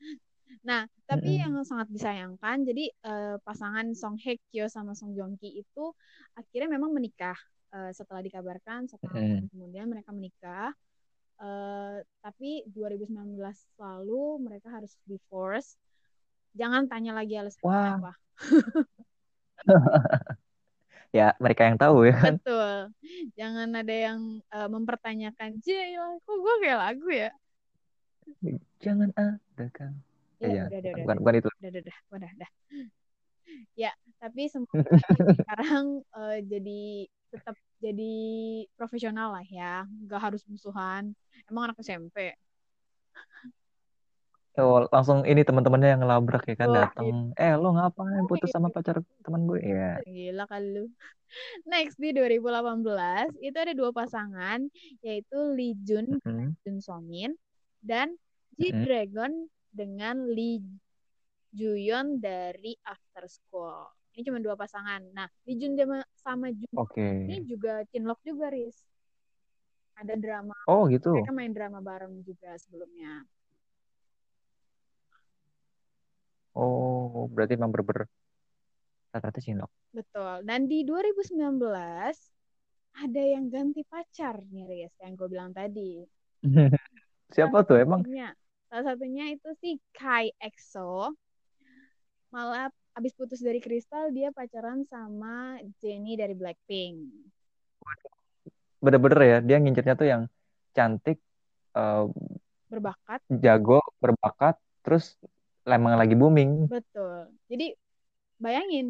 Nah, 0.60 0.84
tapi 1.08 1.40
Mm-mm. 1.40 1.40
yang 1.40 1.54
sangat 1.64 1.88
disayangkan, 1.88 2.66
jadi 2.68 2.90
eh, 2.90 3.36
pasangan 3.40 3.86
Song 3.96 4.20
Hye 4.20 4.36
Kyo 4.50 4.68
sama 4.68 4.92
Song 4.98 5.16
Joong 5.16 5.38
Ki 5.40 5.62
itu 5.62 5.84
akhirnya 6.36 6.68
memang 6.76 6.92
menikah 6.92 7.38
Eh, 7.70 7.94
setelah 7.94 8.18
dikabarkan 8.18 8.90
tahun 8.90 9.46
Mm. 9.46 9.50
kemudian 9.54 9.86
mereka 9.86 10.10
menikah. 10.10 10.74
Eh, 11.38 12.02
tapi 12.18 12.66
2019 12.66 13.62
lalu 13.78 14.42
mereka 14.42 14.74
harus 14.74 14.98
divorce. 15.06 15.78
Jangan 16.54 16.86
tanya 16.90 17.12
lagi 17.14 17.34
alasannya 17.38 17.66
Wah, 17.66 17.94
apa. 17.98 18.12
ya 21.18 21.34
mereka 21.42 21.62
yang 21.66 21.78
tahu 21.78 22.06
ya 22.06 22.14
kan. 22.14 22.34
Betul. 22.38 22.94
Jangan 23.34 23.68
ada 23.74 23.94
yang 23.94 24.20
eh, 24.40 24.68
mempertanyakan, 24.70 25.50
Jaya, 25.62 26.06
kok 26.22 26.36
gue 26.38 26.54
kayak 26.62 26.78
lagu 26.78 27.08
ya? 27.10 27.30
Jangan 28.80 29.10
ada 29.18 29.66
kan. 29.74 29.92
Ya, 30.40 30.48
Ya, 30.48 30.64
udah, 30.66 30.78
udah, 30.80 30.80
udah, 30.80 31.04
bukan 31.04 31.16
bukan 31.20 31.34
itu. 31.36 31.48
udah, 31.50 31.68
udah, 31.68 31.82
udah, 31.82 31.96
udah, 32.16 32.30
udah. 32.38 32.50
Ya, 33.74 33.90
tapi 34.22 34.46
semoga 34.46 34.72
sekarang 35.42 36.06
eh, 36.06 36.38
jadi 36.46 36.82
tetap 37.30 37.54
jadi 37.78 38.14
profesional 38.74 39.38
lah 39.38 39.46
ya, 39.46 39.86
nggak 39.86 40.20
harus 40.20 40.42
musuhan. 40.46 41.14
Emang 41.46 41.70
anak 41.70 41.78
SMP. 41.82 42.34
Oh, 44.58 44.82
langsung 44.90 45.22
ini 45.22 45.46
teman-temannya 45.46 45.88
yang 45.94 46.02
ngelabrak 46.02 46.42
ya 46.50 46.56
kan 46.58 46.68
Oh, 46.70 46.74
datang. 46.74 47.06
Eh, 47.38 47.54
lo 47.54 47.70
ngapain 47.70 48.26
putus 48.26 48.50
gitu. 48.50 48.54
sama 48.58 48.68
pacar 48.74 48.98
teman 49.22 49.46
gue? 49.46 49.62
Ya. 49.62 50.02
Gila 50.02 50.44
kan 50.50 50.62
lu. 50.66 50.90
Next 51.62 51.94
di 52.02 52.10
2018 52.10 53.30
itu 53.38 53.54
ada 53.54 53.70
dua 53.70 53.94
pasangan 53.94 54.58
yaitu 55.06 55.38
Lee 55.54 55.78
Jun 55.86 56.18
Mm-mm. 56.26 56.58
Jun 56.66 56.82
Somin 56.82 57.30
dan 57.78 58.18
G 58.58 58.74
Mm-mm. 58.74 58.82
Dragon 58.82 59.32
dengan 59.70 60.26
Lee 60.26 60.58
Juyeon 61.54 62.18
dari 62.18 62.74
After 62.82 63.30
School. 63.30 63.86
Ini 64.18 64.26
cuma 64.26 64.42
dua 64.42 64.58
pasangan. 64.58 64.98
Nah, 65.14 65.30
Lee 65.46 65.54
Jun 65.58 65.78
sama, 66.18 66.50
Jun 66.50 66.74
Oke. 66.74 67.30
ini 67.30 67.46
juga 67.46 67.86
cinlok 67.94 68.18
juga, 68.26 68.50
Riz. 68.50 68.74
Ada 69.94 70.18
drama. 70.18 70.58
Oh, 70.66 70.90
gitu. 70.90 71.14
Mereka 71.14 71.30
main 71.30 71.54
drama 71.54 71.78
bareng 71.78 72.26
juga 72.26 72.58
sebelumnya. 72.58 73.22
Oh, 76.54 77.30
berarti 77.30 77.54
emang 77.54 77.70
bener-bener 77.70 78.10
rata-rata 79.10 79.40
cinlok. 79.42 79.70
Betul. 79.90 80.46
Dan 80.46 80.70
di 80.70 80.86
2019 80.86 81.38
ada 82.94 83.22
yang 83.22 83.46
ganti 83.50 83.82
pacar 83.86 84.42
nih, 84.50 84.66
Riz, 84.66 84.94
yang 85.02 85.14
gue 85.14 85.28
bilang 85.30 85.50
tadi. 85.54 86.02
Siapa 87.34 87.62
tuh 87.62 87.78
emang? 87.78 88.02
satunya, 88.02 88.34
salah 88.66 88.84
satunya 88.94 89.24
itu 89.30 89.48
si 89.62 89.78
Kai 89.94 90.34
EXO. 90.42 91.14
Malah 92.34 92.70
abis 92.98 93.14
putus 93.14 93.38
dari 93.42 93.62
Crystal 93.62 94.10
dia 94.10 94.34
pacaran 94.34 94.82
sama 94.90 95.58
Jennie 95.78 96.18
dari 96.18 96.34
Blackpink. 96.34 96.98
Bener-bener 98.82 99.20
ya, 99.22 99.38
dia 99.42 99.56
ngincernya 99.62 99.94
tuh 99.94 100.08
yang 100.08 100.22
cantik, 100.74 101.18
eh, 101.78 102.06
Berbakat, 102.70 103.20
jago, 103.34 103.82
berbakat, 103.98 104.54
terus 104.86 105.18
emang 105.68 105.94
lagi 106.00 106.14
booming. 106.16 106.70
betul. 106.70 107.28
Jadi 107.50 107.74
bayangin 108.42 108.86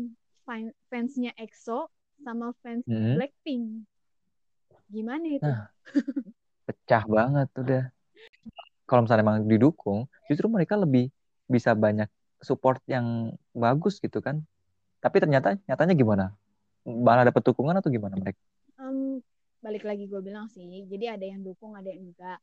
fan- 0.46 0.76
fansnya 0.90 1.32
EXO 1.38 1.90
sama 2.24 2.52
fans 2.62 2.84
Mm-mm. 2.88 3.16
Blackpink. 3.16 3.86
Gimana 4.92 5.26
itu? 5.38 5.48
Nah, 5.48 5.70
pecah 6.66 7.04
banget 7.14 7.48
udah. 7.62 7.82
Kalau 8.88 9.00
misalnya 9.06 9.22
emang 9.26 9.38
didukung, 9.46 10.10
justru 10.26 10.46
mereka 10.50 10.74
lebih 10.74 11.08
bisa 11.46 11.70
banyak 11.78 12.10
support 12.42 12.82
yang 12.90 13.34
bagus 13.54 14.02
gitu 14.02 14.18
kan. 14.18 14.42
Tapi 15.04 15.16
ternyata 15.22 15.58
nyatanya 15.68 15.94
gimana? 15.98 16.24
Malah 16.86 17.28
dapet 17.28 17.42
dukungan 17.46 17.76
atau 17.78 17.90
gimana 17.92 18.16
mereka? 18.18 18.40
Em, 18.80 19.20
balik 19.64 19.84
lagi 19.84 20.04
gue 20.10 20.20
bilang 20.24 20.46
sih, 20.50 20.64
jadi 20.88 21.14
ada 21.14 21.24
yang 21.28 21.40
dukung, 21.46 21.72
ada 21.78 21.88
yang 21.92 22.02
enggak. 22.10 22.38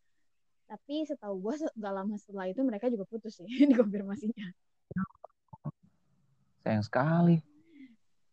Tapi 0.68 1.08
setahu 1.08 1.36
gue 1.40 1.56
gak 1.80 1.94
lama 1.96 2.16
setelah 2.20 2.52
itu 2.52 2.60
mereka 2.62 2.92
juga 2.92 3.08
putus 3.08 3.40
sih 3.40 3.48
dikonfirmasinya. 3.72 4.52
Sayang 6.68 6.84
sekali. 6.84 7.40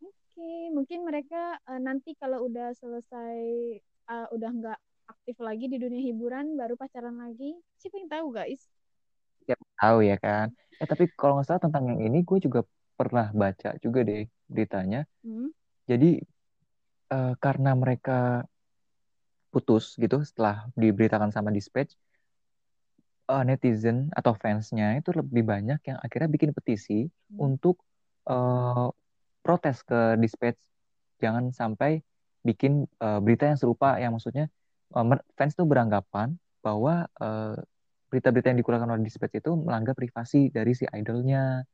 Oke, 0.02 0.52
mungkin 0.74 1.06
mereka 1.06 1.62
eh, 1.70 1.78
nanti 1.78 2.18
kalau 2.18 2.50
udah 2.50 2.74
selesai, 2.74 3.38
eh, 3.82 4.26
udah 4.34 4.50
nggak 4.50 4.78
aktif 5.06 5.36
lagi 5.38 5.70
di 5.70 5.78
dunia 5.78 6.02
hiburan, 6.02 6.58
baru 6.58 6.74
pacaran 6.74 7.14
lagi. 7.22 7.54
Siapa 7.78 8.02
yang 8.02 8.10
tahu, 8.10 8.26
guys? 8.34 8.66
Ya, 9.46 9.54
tahu 9.78 10.02
ya 10.02 10.18
kan. 10.18 10.50
Eh 10.82 10.86
tapi 10.90 11.06
kalau 11.14 11.38
nggak 11.38 11.46
salah 11.46 11.62
tentang 11.62 11.86
yang 11.86 12.00
ini 12.02 12.26
gue 12.26 12.38
juga 12.42 12.66
pernah 12.98 13.30
baca 13.30 13.78
juga 13.78 14.02
deh 14.02 14.26
beritanya. 14.50 15.06
Hmm? 15.22 15.54
Jadi 15.86 16.18
eh, 17.14 17.34
karena 17.38 17.70
mereka 17.78 18.42
putus 19.54 19.94
gitu 19.94 20.26
setelah 20.26 20.66
diberitakan 20.74 21.30
sama 21.30 21.54
Dispatch, 21.54 21.94
eh, 23.30 23.42
netizen 23.48 24.08
atau 24.12 24.32
fansnya 24.37 24.98
itu 25.00 25.10
lebih 25.14 25.42
banyak 25.46 25.80
yang 25.88 25.98
akhirnya 26.00 26.28
bikin 26.30 26.50
petisi 26.56 27.08
Hmm. 27.34 27.52
untuk 27.52 27.76
eh, 28.28 28.88
protes 29.44 29.84
ke 29.84 30.16
dispatch 30.16 30.60
jangan 31.20 31.52
sampai 31.52 32.00
bikin 32.44 32.84
uh, 33.00 33.18
berita 33.24 33.48
yang 33.48 33.56
serupa 33.56 33.96
yang 33.96 34.12
maksudnya 34.12 34.52
uh, 34.92 35.04
fans 35.37 35.56
tuh 35.56 35.64
beranggapan 35.64 36.37
bahwa 36.60 37.08
uh, 37.16 37.56
berita-berita 38.12 38.52
yang 38.52 38.60
dikeluarkan 38.60 38.88
oleh 38.92 39.02
dispatch 39.04 39.40
itu 39.40 39.52
melanggar 39.56 39.96
privasi 39.96 40.52
dari 40.52 40.76
si 40.76 40.84
idolnya. 40.87 41.64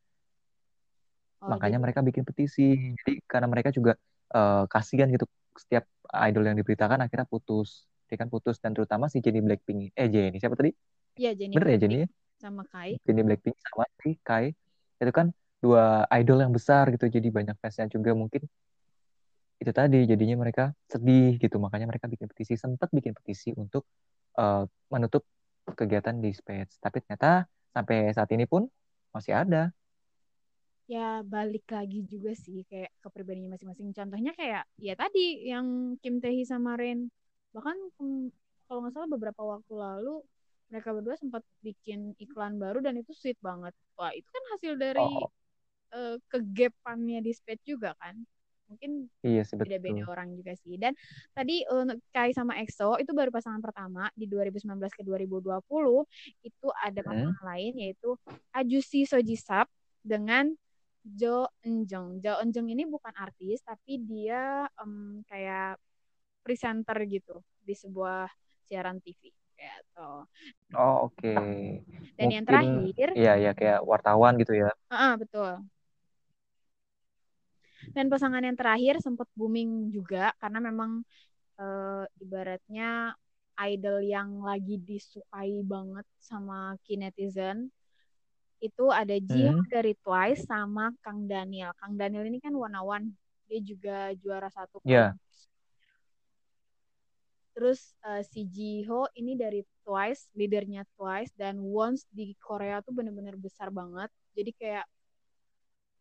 Oh, 1.42 1.52
Makanya 1.52 1.76
jadi... 1.76 1.84
mereka 1.84 2.00
bikin 2.00 2.22
petisi. 2.24 2.96
Jadi 3.02 3.20
karena 3.26 3.50
mereka 3.50 3.74
juga 3.74 3.98
uh, 4.32 4.64
kasihan 4.70 5.10
gitu 5.10 5.26
setiap 5.58 5.84
idol 6.26 6.48
yang 6.48 6.56
diberitakan 6.56 7.02
akhirnya 7.02 7.26
putus. 7.28 7.84
Dia 8.08 8.16
kan 8.16 8.32
putus 8.32 8.56
dan 8.58 8.72
terutama 8.72 9.10
si 9.12 9.20
Jennie 9.20 9.44
Blackpink. 9.44 9.92
Eh 9.92 10.08
Jennie 10.08 10.40
siapa 10.40 10.56
tadi? 10.56 10.72
Iya 11.16 11.34
Jennie. 11.34 11.56
Bener 11.56 11.68
ya 11.74 11.78
Jennie? 11.80 12.06
Sama 12.38 12.62
Kai. 12.68 12.98
Jennie 13.02 13.24
Blackpink 13.26 13.56
sama 13.58 13.84
si 14.00 14.10
Kai. 14.22 14.54
Itu 15.00 15.12
kan 15.14 15.32
dua 15.60 16.04
idol 16.16 16.44
yang 16.44 16.52
besar 16.54 16.88
gitu. 16.94 17.08
Jadi 17.08 17.28
banyak 17.28 17.56
fansnya 17.60 17.90
juga 17.90 18.14
mungkin 18.16 18.44
itu 19.60 19.72
tadi 19.76 20.08
jadinya 20.08 20.40
mereka 20.40 20.72
sedih 20.88 21.36
gitu 21.36 21.60
makanya 21.60 21.84
mereka 21.84 22.08
bikin 22.08 22.24
petisi 22.32 22.56
sempat 22.56 22.88
bikin 22.96 23.12
petisi 23.12 23.52
untuk 23.52 23.84
uh, 24.40 24.64
menutup 24.88 25.26
kegiatan 25.76 26.16
di 26.16 26.32
Space. 26.32 26.80
Tapi 26.80 27.04
ternyata 27.04 27.44
sampai 27.76 28.08
saat 28.16 28.32
ini 28.32 28.48
pun 28.48 28.64
masih 29.12 29.36
ada. 29.36 29.68
Ya 30.90 31.22
balik 31.22 31.70
lagi 31.70 32.02
juga 32.02 32.34
sih 32.34 32.66
kayak 32.66 32.90
kepribadiannya 33.04 33.54
masing-masing. 33.54 33.94
Contohnya 33.94 34.34
kayak 34.34 34.66
ya 34.80 34.96
tadi 34.98 35.46
yang 35.46 35.94
Kim 36.02 36.18
Tae 36.18 36.42
sama 36.42 36.74
Ren. 36.74 37.06
Bahkan 37.54 37.76
kalau 38.66 38.80
nggak 38.82 38.94
salah 38.96 39.10
beberapa 39.12 39.42
waktu 39.44 39.74
lalu 39.76 40.24
mereka 40.70 40.94
berdua 40.94 41.18
sempat 41.18 41.42
bikin 41.60 42.14
iklan 42.22 42.56
baru 42.56 42.78
dan 42.80 42.96
itu 42.96 43.10
sweet 43.12 43.36
banget. 43.42 43.74
Wah 43.98 44.14
itu 44.14 44.26
kan 44.30 44.44
hasil 44.56 44.72
dari 44.78 45.02
oh. 45.02 45.28
uh, 45.92 46.16
kegepannya 46.30 47.20
juga 47.66 47.98
kan 47.98 48.16
mungkin 48.70 49.10
iya 49.26 49.42
sih 49.42 49.58
beda-beda 49.58 50.06
orang 50.06 50.30
juga 50.38 50.54
sih 50.54 50.78
dan 50.78 50.94
tadi 51.34 51.66
untuk 51.66 51.98
Kai 52.14 52.30
sama 52.30 52.54
EXO 52.62 53.02
itu 53.02 53.10
baru 53.10 53.34
pasangan 53.34 53.58
pertama 53.58 54.06
di 54.14 54.30
2019 54.30 54.78
ke 54.94 55.02
2020 55.02 55.58
itu 56.46 56.68
ada 56.78 57.00
pasangan 57.02 57.34
hmm? 57.34 57.50
lain 57.50 57.72
yaitu 57.82 58.14
Ajusi 58.54 59.02
Sojisap 59.10 59.66
dengan 60.06 60.54
Jo 61.02 61.50
Enjong 61.66 62.22
Jo 62.22 62.38
Enjong 62.38 62.70
ini 62.70 62.86
bukan 62.86 63.10
artis 63.18 63.58
tapi 63.66 63.98
dia 63.98 64.70
um, 64.78 65.26
kayak 65.26 65.74
presenter 66.46 66.96
gitu 67.10 67.42
di 67.58 67.74
sebuah 67.74 68.30
siaran 68.70 69.02
TV 69.02 69.34
gitu. 69.60 70.10
Oh 70.74 71.12
oke. 71.12 71.20
Okay. 71.20 71.84
Dan 72.16 72.32
Mungkin, 72.32 72.32
yang 72.32 72.46
terakhir. 72.48 73.08
Iya 73.12 73.32
iya 73.36 73.52
kayak 73.52 73.80
wartawan 73.84 74.40
gitu 74.40 74.56
ya. 74.56 74.72
Uh, 74.88 74.94
uh, 74.96 75.12
betul. 75.20 75.52
Dan 77.90 78.06
pasangan 78.08 78.42
yang 78.44 78.56
terakhir 78.56 79.02
sempat 79.02 79.26
booming 79.34 79.90
juga 79.90 80.30
karena 80.38 80.62
memang 80.62 81.02
e, 81.58 81.66
ibaratnya 82.22 83.18
idol 83.66 83.98
yang 84.04 84.46
lagi 84.46 84.78
disukai 84.78 85.58
banget 85.66 86.06
sama 86.22 86.78
kinetizen 86.86 87.72
itu 88.60 88.92
ada 88.92 89.16
Jiho 89.16 89.64
hmm. 89.64 89.72
dari 89.72 89.96
Twice 89.96 90.44
sama 90.44 90.92
Kang 91.00 91.24
Daniel. 91.24 91.72
Kang 91.80 91.96
Daniel 91.96 92.28
ini 92.28 92.38
kan 92.38 92.52
one 92.52 92.76
one, 92.76 93.06
dia 93.48 93.60
juga 93.64 94.12
juara 94.20 94.52
satu. 94.52 94.84
Yeah. 94.84 95.16
Terus 97.50 97.94
uh, 98.06 98.22
si 98.22 98.46
Jiho 98.46 99.10
ini 99.18 99.34
dari 99.34 99.60
Twice, 99.82 100.30
leadernya 100.38 100.86
Twice 100.94 101.34
dan 101.34 101.58
Once 101.60 102.06
di 102.10 102.32
Korea 102.38 102.80
tuh 102.80 102.94
bener-bener 102.94 103.34
besar 103.34 103.74
banget. 103.74 104.08
Jadi 104.32 104.50
kayak 104.54 104.86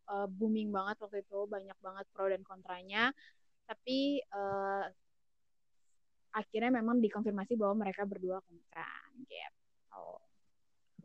uh, 0.09 0.27
booming 0.29 0.69
banget 0.69 1.01
waktu 1.01 1.25
itu 1.25 1.39
banyak 1.49 1.77
banget 1.81 2.05
pro 2.13 2.29
dan 2.29 2.41
kontranya 2.45 3.13
tapi 3.69 4.17
uh, 4.33 4.85
akhirnya 6.33 6.81
memang 6.81 6.97
dikonfirmasi 6.97 7.53
bahwa 7.53 7.85
mereka 7.85 8.01
berdua 8.01 8.41
komitmen 8.41 9.29
gitu. 9.29 10.05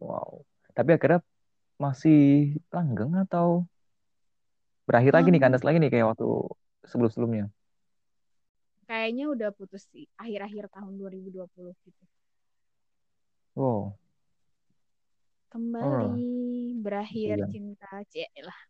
Wow. 0.01 0.49
Tapi 0.73 0.97
akhirnya 0.97 1.21
masih 1.77 2.57
langgeng 2.73 3.13
atau 3.21 3.69
berakhir 4.89 5.13
hmm. 5.13 5.19
lagi 5.21 5.29
nih 5.29 5.43
kandas 5.45 5.65
lagi 5.65 5.77
nih 5.77 5.93
kayak 5.93 6.17
waktu 6.17 6.29
sebelum-sebelumnya? 6.89 7.53
Kayaknya 8.85 9.25
udah 9.33 9.49
putus 9.57 9.89
sih 9.89 10.05
akhir-akhir 10.21 10.69
tahun 10.73 11.01
2020 11.01 11.49
gitu. 11.85 12.05
Wow. 13.55 13.95
Kembali 15.49 16.11
oh. 16.11 16.15
berakhir 16.83 17.39
iya. 17.39 17.47
cinta 17.49 17.89
lah. 18.43 18.61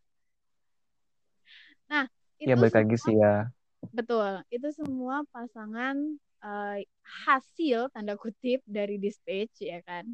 Nah, 1.89 2.05
itu 2.37 2.49
ya 2.53 2.55
balik 2.61 2.77
lagi 2.77 2.97
sih 3.01 3.17
ya. 3.17 3.49
Betul, 3.93 4.41
itu 4.49 4.69
semua 4.73 5.25
pasangan 5.29 5.97
uh, 6.45 6.79
hasil 7.27 7.93
tanda 7.93 8.17
kutip 8.17 8.61
dari 8.65 8.97
dispatch 9.01 9.65
ya 9.65 9.81
kan. 9.85 10.09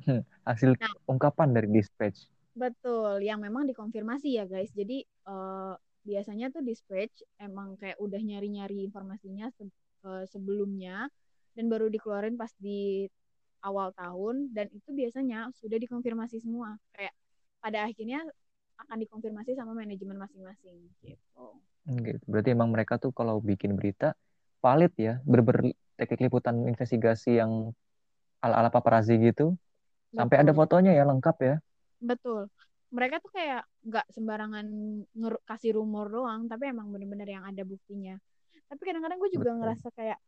Hasil 0.48 0.76
nah, 0.76 0.92
ungkapan 1.08 1.54
dari 1.54 1.68
dispatch. 1.70 2.28
Betul, 2.54 3.24
yang 3.24 3.40
memang 3.40 3.68
dikonfirmasi 3.68 4.36
ya 4.36 4.44
guys. 4.44 4.72
Jadi 4.72 5.04
uh, 5.28 5.76
biasanya 6.04 6.52
tuh 6.52 6.60
dispatch 6.60 7.24
emang 7.40 7.80
kayak 7.80 7.96
udah 7.96 8.20
nyari-nyari 8.20 8.84
informasinya 8.84 9.48
se 9.56 9.64
uh, 10.04 10.24
sebelumnya 10.28 11.08
dan 11.56 11.72
baru 11.72 11.88
dikeluarin 11.88 12.36
pas 12.36 12.52
di 12.60 13.08
awal 13.64 13.96
tahun 13.96 14.52
dan 14.52 14.68
itu 14.70 14.92
biasanya 14.92 15.48
sudah 15.56 15.80
dikonfirmasi 15.80 16.44
semua. 16.44 16.76
Kayak 16.92 17.16
pada 17.64 17.88
akhirnya 17.88 18.20
akan 18.84 18.96
dikonfirmasi 19.00 19.56
sama 19.56 19.72
manajemen 19.72 20.20
masing-masing 20.20 20.76
gitu. 21.00 21.16
Gitu. 21.88 22.20
Berarti 22.28 22.48
emang 22.52 22.68
mereka 22.68 23.00
tuh 23.00 23.14
kalau 23.16 23.40
bikin 23.40 23.72
berita 23.78 24.12
valid 24.60 24.92
ya, 25.00 25.20
berber 25.24 25.72
teknik 25.96 26.28
liputan 26.28 26.68
investigasi 26.68 27.40
yang 27.40 27.72
ala-ala 28.44 28.68
paparazzi 28.68 29.16
gitu. 29.16 29.56
Betul. 29.56 30.16
Sampai 30.20 30.36
ada 30.42 30.52
fotonya 30.52 30.92
ya 30.92 31.08
lengkap 31.08 31.36
ya. 31.40 31.56
Betul. 32.04 32.52
Mereka 32.94 33.18
tuh 33.18 33.32
kayak 33.34 33.66
nggak 33.82 34.06
sembarangan 34.14 34.66
kasih 35.50 35.74
rumor 35.74 36.06
doang, 36.14 36.46
tapi 36.46 36.70
emang 36.70 36.94
bener-bener 36.94 37.26
yang 37.26 37.42
ada 37.42 37.66
buktinya. 37.66 38.14
Tapi 38.70 38.80
kadang-kadang 38.86 39.18
gue 39.18 39.30
juga 39.34 39.50
Betul. 39.50 39.58
ngerasa 39.60 39.88
kayak 39.98 40.18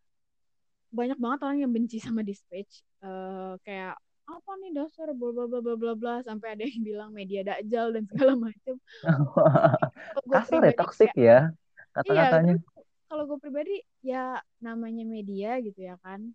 banyak 0.91 1.19
banget 1.19 1.39
orang 1.47 1.59
yang 1.63 1.71
benci 1.71 2.03
sama 2.03 2.27
dispatch. 2.27 2.83
Uh, 2.99 3.55
kayak 3.63 3.95
apa 4.27 4.51
nih 4.59 4.75
dasar 4.75 5.15
bla 5.15 5.31
bla 5.31 5.47
bla 5.47 5.63
bla 5.63 5.75
bla 5.79 5.93
bla 5.95 6.15
sampai 6.27 6.59
ada 6.59 6.67
yang 6.67 6.83
bilang 6.83 7.11
media 7.15 7.47
dajjal 7.47 7.95
dan 7.95 8.05
segala 8.11 8.35
macam. 8.51 8.75
Kasar 10.27 10.61
ya 10.67 10.75
toksik 10.75 11.15
ya 11.15 11.55
kata-katanya. 11.95 12.59
Iya, 12.59 12.83
kalau 13.07 13.23
gue 13.31 13.39
pribadi 13.39 13.77
ya 14.03 14.43
namanya 14.59 15.07
media 15.07 15.63
gitu 15.63 15.79
ya 15.79 15.95
kan. 16.03 16.35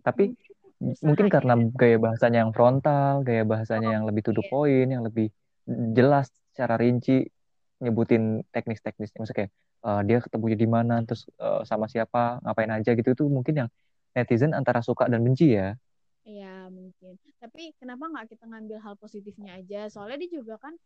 Tapi 0.00 0.32
mungkin 0.80 1.28
karena 1.28 1.54
gaya 1.76 2.00
bahasanya 2.00 2.48
yang 2.48 2.52
frontal, 2.56 3.20
gaya 3.20 3.44
bahasanya 3.44 3.88
oh, 3.92 3.94
yang 4.00 4.04
lebih 4.08 4.24
to 4.24 4.32
the 4.32 4.40
iya. 4.40 4.50
point, 4.50 4.88
yang 4.88 5.04
lebih 5.04 5.28
jelas 5.94 6.32
secara 6.50 6.80
rinci 6.80 7.28
nyebutin 7.80 8.44
teknis-teknisnya 8.52 9.18
maksudnya 9.24 9.38
kayak 9.44 9.52
uh, 9.88 10.00
dia 10.04 10.20
ketemunya 10.20 10.56
di 10.56 10.68
mana 10.68 11.00
terus 11.04 11.24
uh, 11.40 11.64
sama 11.64 11.88
siapa 11.88 12.40
ngapain 12.44 12.68
aja 12.68 12.92
gitu 12.92 13.16
itu 13.16 13.24
mungkin 13.24 13.64
yang 13.64 13.68
netizen 14.12 14.52
antara 14.52 14.84
suka 14.84 15.08
dan 15.08 15.24
benci 15.24 15.56
ya 15.56 15.72
Iya 16.20 16.68
mungkin. 16.68 17.16
Tapi 17.40 17.72
kenapa 17.80 18.04
nggak 18.06 18.36
kita 18.36 18.44
ngambil 18.44 18.78
hal 18.84 18.94
positifnya 19.00 19.56
aja? 19.56 19.88
Soalnya 19.88 20.20
dia 20.20 20.30
juga 20.36 20.60
kan 20.60 20.76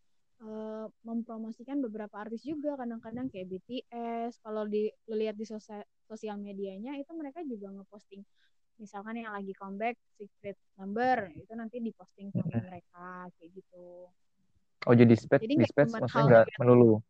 uh, 0.47 0.87
mempromosikan 1.03 1.83
beberapa 1.83 2.23
artis 2.23 2.47
juga 2.47 2.79
kadang-kadang 2.79 3.27
kayak 3.29 3.51
BTS. 3.51 4.39
Kalau 4.41 4.65
dilihat 4.65 5.35
di 5.35 5.43
sosial, 5.43 5.83
sosial 6.07 6.39
medianya 6.39 6.95
itu 6.97 7.11
mereka 7.19 7.43
juga 7.43 7.75
ngeposting 7.75 8.23
misalkan 8.79 9.21
yang 9.23 9.33
lagi 9.33 9.55
comeback 9.55 9.97
secret 10.19 10.59
number 10.77 11.31
itu 11.35 11.53
nanti 11.55 11.79
diposting 11.79 12.31
sama 12.35 12.61
mereka 12.63 13.29
kayak 13.39 13.51
gitu. 13.55 14.11
Oh 14.85 14.93
jadi 14.93 15.09
dispatch, 15.17 15.43
jadi 15.47 15.57
dispatch 15.65 15.93
maksudnya 15.97 16.25
nggak 16.29 16.47
melulu. 16.61 17.01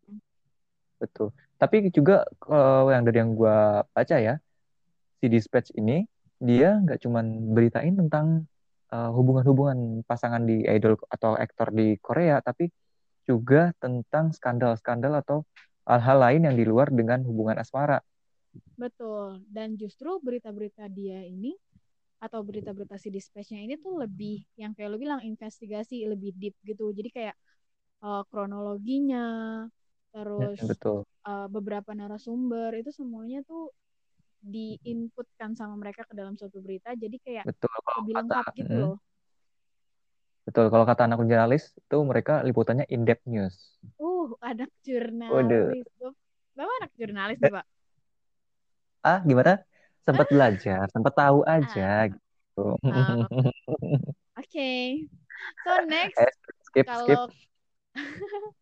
Betul. 1.02 1.34
Tapi 1.58 1.90
juga 1.90 2.22
kalau 2.38 2.92
yang 2.92 3.02
dari 3.02 3.18
yang 3.18 3.34
gue 3.34 3.58
baca 3.82 4.16
ya, 4.20 4.38
si 5.18 5.26
dispatch 5.26 5.74
ini 5.74 6.06
dia 6.38 6.78
nggak 6.78 7.02
cuma 7.02 7.24
beritain 7.24 7.96
tentang 7.98 8.46
uh, 8.94 9.10
hubungan-hubungan 9.10 10.06
pasangan 10.06 10.44
di 10.46 10.62
idol 10.70 11.00
atau 11.10 11.34
aktor 11.34 11.74
di 11.74 11.98
Korea, 11.98 12.38
tapi 12.44 12.70
juga 13.24 13.72
tentang 13.80 14.30
skandal-skandal 14.36 15.24
atau 15.24 15.48
hal-hal 15.88 16.18
lain 16.20 16.42
yang 16.46 16.56
di 16.56 16.64
luar 16.68 16.92
dengan 16.92 17.24
hubungan 17.24 17.56
asmara. 17.58 17.98
Betul. 18.74 19.42
Dan 19.46 19.78
justru 19.78 20.18
berita-berita 20.20 20.86
dia 20.90 21.22
ini 21.22 21.54
atau 22.18 22.40
berita-berita 22.40 22.96
si 22.96 23.12
dispatch-nya 23.12 23.60
ini 23.60 23.76
tuh 23.76 24.00
lebih 24.00 24.40
yang 24.56 24.72
kayak 24.72 24.88
lo 24.88 24.96
bilang 24.96 25.20
investigasi 25.20 26.08
lebih 26.08 26.32
deep 26.34 26.56
gitu. 26.64 26.90
Jadi 26.90 27.08
kayak 27.12 27.36
uh, 28.00 28.22
kronologinya, 28.28 29.26
terus 30.14 30.58
ya, 30.58 30.68
betul. 30.70 30.98
Uh, 31.24 31.48
beberapa 31.48 31.92
narasumber 31.92 32.76
itu 32.76 32.92
semuanya 32.92 33.40
tuh 33.44 33.72
diinputkan 34.44 35.56
sama 35.56 35.72
mereka 35.80 36.04
ke 36.04 36.12
dalam 36.12 36.36
suatu 36.36 36.60
berita 36.60 36.92
jadi 36.92 37.16
kayak 37.16 37.44
betul 37.48 37.72
lebih 38.04 38.14
lengkap 38.20 38.44
gitu 38.60 38.68
hmm. 38.76 38.82
loh 38.84 38.96
betul 40.44 40.68
kalau 40.68 40.84
kata 40.84 41.08
anak 41.08 41.24
jurnalis 41.24 41.72
itu 41.72 41.96
mereka 42.04 42.44
liputannya 42.44 42.84
in 42.92 43.08
depth 43.08 43.24
news 43.24 43.80
uh 43.96 44.28
anak 44.44 44.68
Waduh. 44.68 44.84
jurnalis. 44.84 45.84
Gua- 45.96 46.16
Bapak 46.54 46.74
anak 46.80 46.92
jurnalis 46.94 47.38
nih, 47.42 47.50
Pak. 47.50 47.66
Ah, 49.04 49.18
gimana? 49.28 49.52
Sempat 50.06 50.26
belajar, 50.34 50.84
sempat 50.94 51.12
tahu 51.20 51.38
Ah, 51.60 51.64
aja 51.64 52.08
gitu. 52.12 52.60
ah, 52.88 53.28
Oke. 54.38 54.70
So 55.64 55.70
next, 55.86 56.22
Eh, 56.22 56.30
skip, 56.66 56.88
skip. 56.98 57.20
kalau 57.20 57.30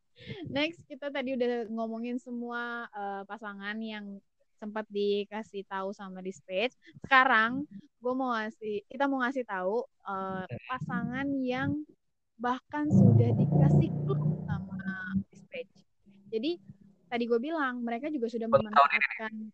next 0.57 0.85
kita 0.91 1.09
tadi 1.13 1.35
udah 1.37 1.69
ngomongin 1.73 2.17
semua 2.21 2.87
eh, 2.93 3.23
pasangan 3.29 3.77
yang 3.83 4.19
sempat 4.61 4.87
dikasih 4.93 5.67
tahu 5.67 5.91
sama 5.97 6.23
dispatch. 6.23 6.75
Sekarang 7.05 7.67
gue 8.03 8.13
mau 8.15 8.35
ngasih, 8.37 8.87
kita 8.91 9.05
mau 9.11 9.21
ngasih 9.25 9.45
tahu 9.49 9.85
eh, 10.09 10.45
pasangan 10.69 11.27
yang 11.43 11.71
bahkan 12.39 12.91
sudah 12.91 13.31
dikasih 13.35 13.91
clue 14.07 14.27
sama 14.49 14.79
dispatch. 15.31 15.75
Jadi 16.33 16.59
tadi 17.11 17.25
gue 17.29 17.41
bilang 17.43 17.83
mereka 17.85 18.09
juga 18.11 18.27
sudah 18.33 18.49
memanfaatkan, 18.51 19.53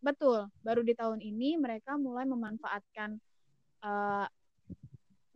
betul, 0.00 0.48
baru 0.64 0.80
di 0.84 0.96
tahun 0.96 1.20
ini 1.20 1.60
mereka 1.60 1.96
mulai 1.96 2.24
memanfaatkan 2.24 3.20
eh, 3.84 4.26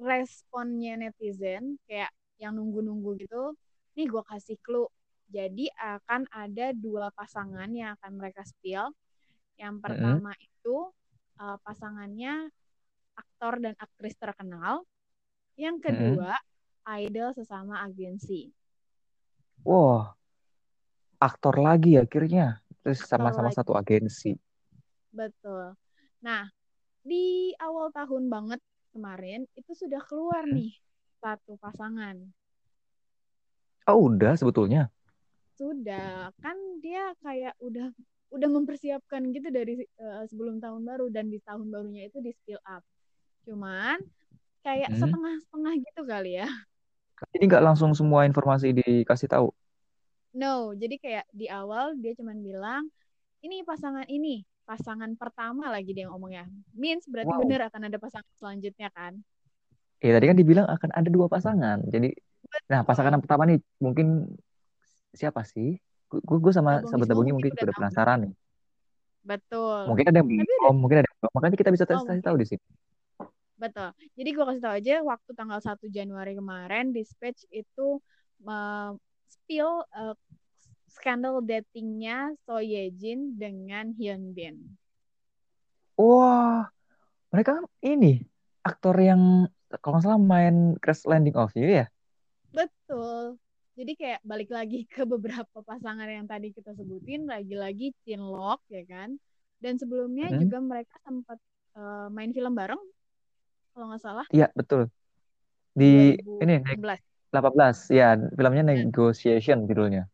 responnya 0.00 0.98
netizen 0.98 1.79
kayak 1.87 2.11
yang 2.42 2.59
nunggu-nunggu 2.59 3.24
gitu. 3.24 3.55
Nih 3.94 4.07
gue 4.11 4.22
kasih 4.27 4.59
clue. 4.61 4.90
Jadi 5.31 5.70
akan 5.72 6.29
ada 6.31 6.74
dua 6.77 7.09
pasangan 7.14 7.70
yang 7.72 7.96
akan 7.98 8.12
mereka 8.20 8.44
spill. 8.44 8.92
Yang 9.57 9.74
pertama 9.81 10.35
itu 10.37 10.90
uh, 11.38 11.57
pasangannya 11.62 12.50
aktor 13.14 13.62
dan 13.62 13.74
aktris 13.79 14.18
terkenal. 14.18 14.83
Yang 15.55 15.90
kedua 15.90 16.35
idol 17.00 17.33
sesama 17.33 17.81
agensi. 17.87 18.50
Wah, 19.64 20.12
aktor 21.22 21.57
lagi 21.62 21.96
akhirnya. 21.96 22.61
Terus 22.85 23.00
sama-sama 23.09 23.48
satu 23.48 23.72
agensi. 23.79 24.37
Betul. 25.18 25.64
Nah, 26.27 26.44
di 27.11 27.53
awal 27.66 27.88
tahun 27.98 28.24
banget 28.35 28.61
kemarin 28.94 29.40
itu 29.61 29.72
sudah 29.83 30.00
keluar 30.09 30.44
Hmm. 30.50 30.59
nih 30.59 30.72
satu 31.22 31.53
pasangan. 31.64 32.16
Oh, 33.88 34.09
udah 34.12 34.35
sebetulnya. 34.37 34.90
Sudah, 35.55 36.35
kan 36.42 36.57
dia 36.83 37.14
kayak 37.22 37.55
udah 37.62 37.87
udah 38.35 38.48
mempersiapkan 38.50 39.22
gitu 39.31 39.48
dari 39.55 39.72
eh, 39.87 40.22
sebelum 40.31 40.59
tahun 40.59 40.83
baru 40.83 41.07
dan 41.14 41.31
di 41.31 41.38
tahun 41.46 41.70
barunya 41.70 42.11
itu 42.11 42.18
di 42.18 42.31
spill 42.35 42.59
up. 42.66 42.83
Cuman 43.46 43.98
kayak 44.66 44.88
Hmm. 44.88 45.00
setengah-setengah 45.00 45.74
gitu 45.87 46.03
kali 46.09 46.31
ya. 46.42 46.48
Jadi 47.35 47.42
nggak 47.48 47.64
langsung 47.66 47.90
semua 47.98 48.27
informasi 48.29 48.66
dikasih 48.79 49.29
tahu. 49.33 49.48
No, 50.42 50.74
jadi 50.74 50.96
kayak 51.05 51.27
di 51.31 51.46
awal 51.48 51.87
dia 52.03 52.12
cuman 52.18 52.38
bilang 52.42 52.83
ini 53.46 53.62
pasangan 53.70 54.07
ini, 54.11 54.42
pasangan 54.64 55.12
pertama 55.14 55.68
lagi 55.68 55.92
dia 55.92 56.09
ngomongnya. 56.09 56.48
Means 56.72 57.05
berarti 57.07 57.31
Wow. 57.31 57.40
bener 57.44 57.61
akan 57.68 57.83
ada 57.88 57.98
pasangan 58.00 58.33
selanjutnya 58.37 58.88
kan? 58.90 59.20
Ya 60.00 60.12
tadi 60.16 60.27
kan 60.29 60.37
dibilang 60.37 60.66
akan 60.68 60.90
ada 60.92 61.09
dua 61.09 61.29
pasangan. 61.29 61.81
Jadi, 61.88 62.12
nah 62.68 62.85
pasangan 62.85 63.16
yang 63.16 63.22
pertama 63.24 63.48
nih 63.48 63.61
mungkin 63.81 64.29
siapa 65.12 65.44
sih? 65.44 65.77
Gue 66.11 66.53
sama 66.53 66.85
sahabat 66.85 67.09
Dabongi 67.09 67.33
mungkin 67.33 67.53
udah 67.57 67.74
penasaran 67.77 68.18
nih. 68.29 68.33
Betul. 69.24 69.88
Mungkin 69.88 70.05
ada 70.05 70.18
yang 70.20 70.29
belum, 70.29 70.44
udah- 70.44 70.77
mungkin 70.77 70.96
ada 71.00 71.09
yang 71.09 71.16
belum. 71.20 71.33
Makanya 71.33 71.57
kita 71.57 71.70
bisa 71.72 71.85
Oh, 71.88 72.05
kasih 72.05 72.20
tahu 72.20 72.37
di 72.37 72.46
sini. 72.46 72.64
Betul. 73.57 73.88
Jadi 74.12 74.29
gue 74.35 74.44
kasih 74.44 74.62
tahu 74.62 74.74
aja 74.77 74.94
waktu 75.00 75.31
tanggal 75.33 75.61
1 75.64 75.87
Januari 75.88 76.37
kemarin 76.37 76.92
Dispatch 76.92 77.48
itu 77.48 78.03
uh, 78.44 78.90
spill 79.24 79.88
uh, 79.96 80.12
skandal 80.95 81.43
datingnya 81.43 82.33
So 82.47 82.63
Ye 82.63 82.89
Jin 82.95 83.35
dengan 83.35 83.91
Hyun 83.99 84.33
Bin. 84.33 84.57
Wah, 85.99 86.67
mereka 87.31 87.59
kan 87.59 87.67
ini 87.83 88.23
aktor 88.63 88.95
yang 88.99 89.47
kalau 89.83 89.99
nggak 89.99 90.05
salah 90.07 90.23
main 90.23 90.79
Crash 90.83 91.07
Landing 91.07 91.35
of 91.39 91.55
You 91.55 91.83
ya. 91.83 91.87
Betul. 92.51 93.39
Jadi 93.75 93.93
kayak 93.99 94.21
balik 94.23 94.51
lagi 94.55 94.87
ke 94.87 95.03
beberapa 95.03 95.59
pasangan 95.67 96.07
yang 96.07 96.31
tadi 96.31 96.55
kita 96.55 96.79
sebutin, 96.79 97.27
lagi-lagi 97.27 97.91
Chinlock 98.07 98.63
ya 98.71 98.87
kan. 98.87 99.19
Dan 99.59 99.79
sebelumnya 99.83 100.31
Hmm. 100.31 100.47
juga 100.47 100.59
mereka 100.63 100.95
sempat 101.03 101.39
uh, 101.75 102.07
main 102.11 102.31
film 102.31 102.55
bareng, 102.55 102.79
kalau 103.75 103.91
nggak 103.91 104.03
salah. 104.03 104.27
Iya 104.31 104.47
betul. 104.55 104.87
Di 105.75 106.15
ini 106.15 106.63
2016. 106.63 107.03
18 107.35 107.91
ya 107.91 108.15
filmnya 108.15 108.63
Ya. 108.63 108.87
Negotiation 108.87 109.67
judulnya. 109.67 110.07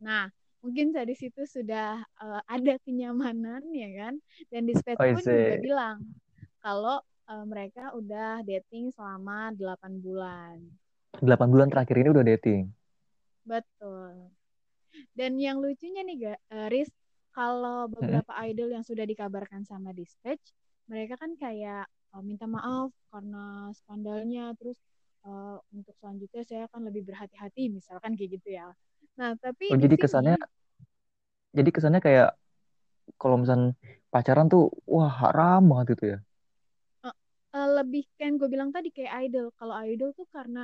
Nah, 0.00 0.32
mungkin 0.64 0.92
dari 0.92 1.12
situ 1.16 1.44
sudah 1.44 2.00
uh, 2.20 2.40
ada 2.48 2.76
kenyamanan 2.84 3.64
ya 3.72 3.88
kan. 4.04 4.14
Dan 4.48 4.68
Dispatch 4.68 5.00
Oh, 5.00 5.06
pun 5.16 5.24
juga 5.24 5.56
bilang 5.60 5.96
kalau 6.60 7.00
uh, 7.28 7.44
mereka 7.44 7.92
udah 7.96 8.44
dating 8.44 8.92
selama 8.92 9.52
8 9.56 10.00
bulan. 10.00 10.56
8 11.20 11.52
bulan 11.52 11.68
terakhir 11.68 11.96
ini 12.00 12.08
udah 12.12 12.24
dating. 12.36 12.72
Betul. 13.44 14.32
Dan 15.14 15.38
yang 15.38 15.62
lucunya 15.62 16.02
nih, 16.02 16.34
uh, 16.50 16.68
Riz, 16.68 16.90
kalau 17.30 17.86
beberapa 17.86 18.34
idol 18.42 18.74
yang 18.74 18.82
sudah 18.82 19.06
dikabarkan 19.06 19.62
sama 19.62 19.94
Dispatch, 19.94 20.50
mereka 20.90 21.14
kan 21.14 21.38
kayak 21.38 21.86
uh, 22.10 22.22
minta 22.22 22.50
maaf 22.50 22.90
karena 23.14 23.70
skandalnya, 23.74 24.50
terus 24.58 24.76
uh, 25.22 25.62
untuk 25.70 25.94
selanjutnya 26.02 26.42
saya 26.42 26.62
akan 26.66 26.90
lebih 26.90 27.06
berhati-hati, 27.06 27.70
misalkan 27.70 28.18
kayak 28.18 28.40
gitu 28.40 28.58
ya. 28.58 28.74
Nah, 29.20 29.32
tapi 29.44 29.66
Oh, 29.70 29.76
di 29.80 29.84
jadi 29.84 29.96
sini 29.96 30.02
kesannya 30.02 30.34
jadi 31.56 31.70
kesannya 31.74 32.00
kayak 32.06 32.28
kalau 33.20 33.36
misalnya 33.42 33.68
pacaran 34.12 34.46
tuh 34.52 34.62
wah 34.94 35.10
haram 35.20 35.60
banget 35.70 35.88
itu 35.94 36.04
ya. 36.14 36.18
uh, 37.56 37.68
lebih 37.80 38.02
kan 38.18 38.30
gue 38.40 38.48
bilang 38.50 38.70
tadi 38.76 38.88
kayak 38.96 39.12
idol. 39.28 39.46
Kalau 39.58 39.74
idol 39.86 40.10
tuh 40.18 40.26
karena 40.34 40.60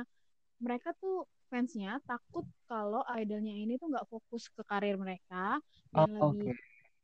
mereka 0.65 0.89
tuh 1.01 1.25
fansnya 1.51 1.99
takut 2.09 2.45
kalau 2.69 3.01
idolnya 3.19 3.53
ini 3.55 3.73
tuh 3.81 3.87
nggak 3.93 4.07
fokus 4.11 4.43
ke 4.55 4.63
karir 4.69 4.95
mereka 4.99 5.59
dan 5.95 6.07
Oh, 6.19 6.27
lebih 6.27 6.47
oke. 6.47 6.57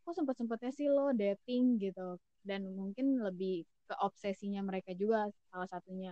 kok 0.04 0.13
sempet 0.18 0.36
sempetnya 0.39 0.72
sih 0.74 0.88
lo 0.92 1.12
dating 1.16 1.78
gitu 1.84 2.18
dan 2.48 2.62
mungkin 2.80 3.22
lebih 3.24 3.63
ke 3.89 3.96
obsesinya 4.04 4.62
mereka 4.66 4.92
juga 4.98 5.30
salah 5.52 5.70
satunya 5.70 6.12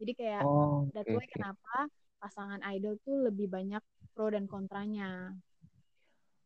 jadi 0.00 0.12
kayak 0.20 0.44
Oh, 0.44 0.90
that's 0.94 1.10
oke, 1.10 1.16
why 1.16 1.26
kenapa 1.28 1.88
pasangan 2.22 2.60
idol 2.74 2.96
tuh 3.06 3.16
lebih 3.30 3.46
banyak 3.50 3.82
pro 4.20 4.28
dan 4.36 4.44
kontranya 4.44 5.32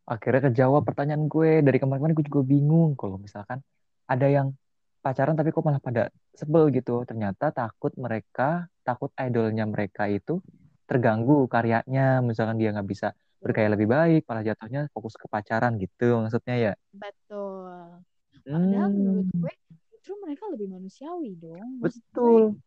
Akhirnya 0.05 0.53
kejawab 0.53 0.83
pertanyaan 0.85 1.25
gue 1.33 1.65
dari 1.67 1.79
kemarin-kemarin 1.81 2.17
gue 2.19 2.27
juga 2.29 2.43
bingung 2.45 2.93
kalau 3.01 3.17
misalkan 3.17 3.59
ada 4.05 4.27
yang 4.29 4.53
pacaran 5.01 5.33
tapi 5.33 5.49
kok 5.49 5.65
malah 5.65 5.81
pada 5.81 6.03
sebel 6.37 6.69
gitu. 6.77 7.03
Ternyata 7.09 7.45
takut 7.57 7.93
mereka, 7.97 8.69
takut 8.85 9.11
idolnya 9.17 9.65
mereka 9.65 10.05
itu 10.13 10.45
terganggu 10.85 11.49
karyanya, 11.49 12.21
misalkan 12.21 12.57
dia 12.61 12.71
nggak 12.77 12.89
bisa 12.93 13.09
berkarya 13.41 13.71
lebih 13.73 13.89
baik, 13.89 14.21
malah 14.29 14.45
jatuhnya 14.45 14.81
fokus 14.93 15.17
ke 15.17 15.27
pacaran 15.33 15.73
gitu 15.81 16.21
maksudnya 16.21 16.57
ya. 16.61 16.73
betul 16.95 18.05
padahal 18.53 18.91
Hmm, 18.95 18.95
menurut 18.95 19.27
gue 19.43 19.53
justru 19.93 20.13
mereka 20.25 20.45
lebih 20.53 20.69
manusiawi 20.71 21.35
dong 21.37 21.83
maksud 21.83 22.05
gue 22.15 22.35
betul. 22.35 22.61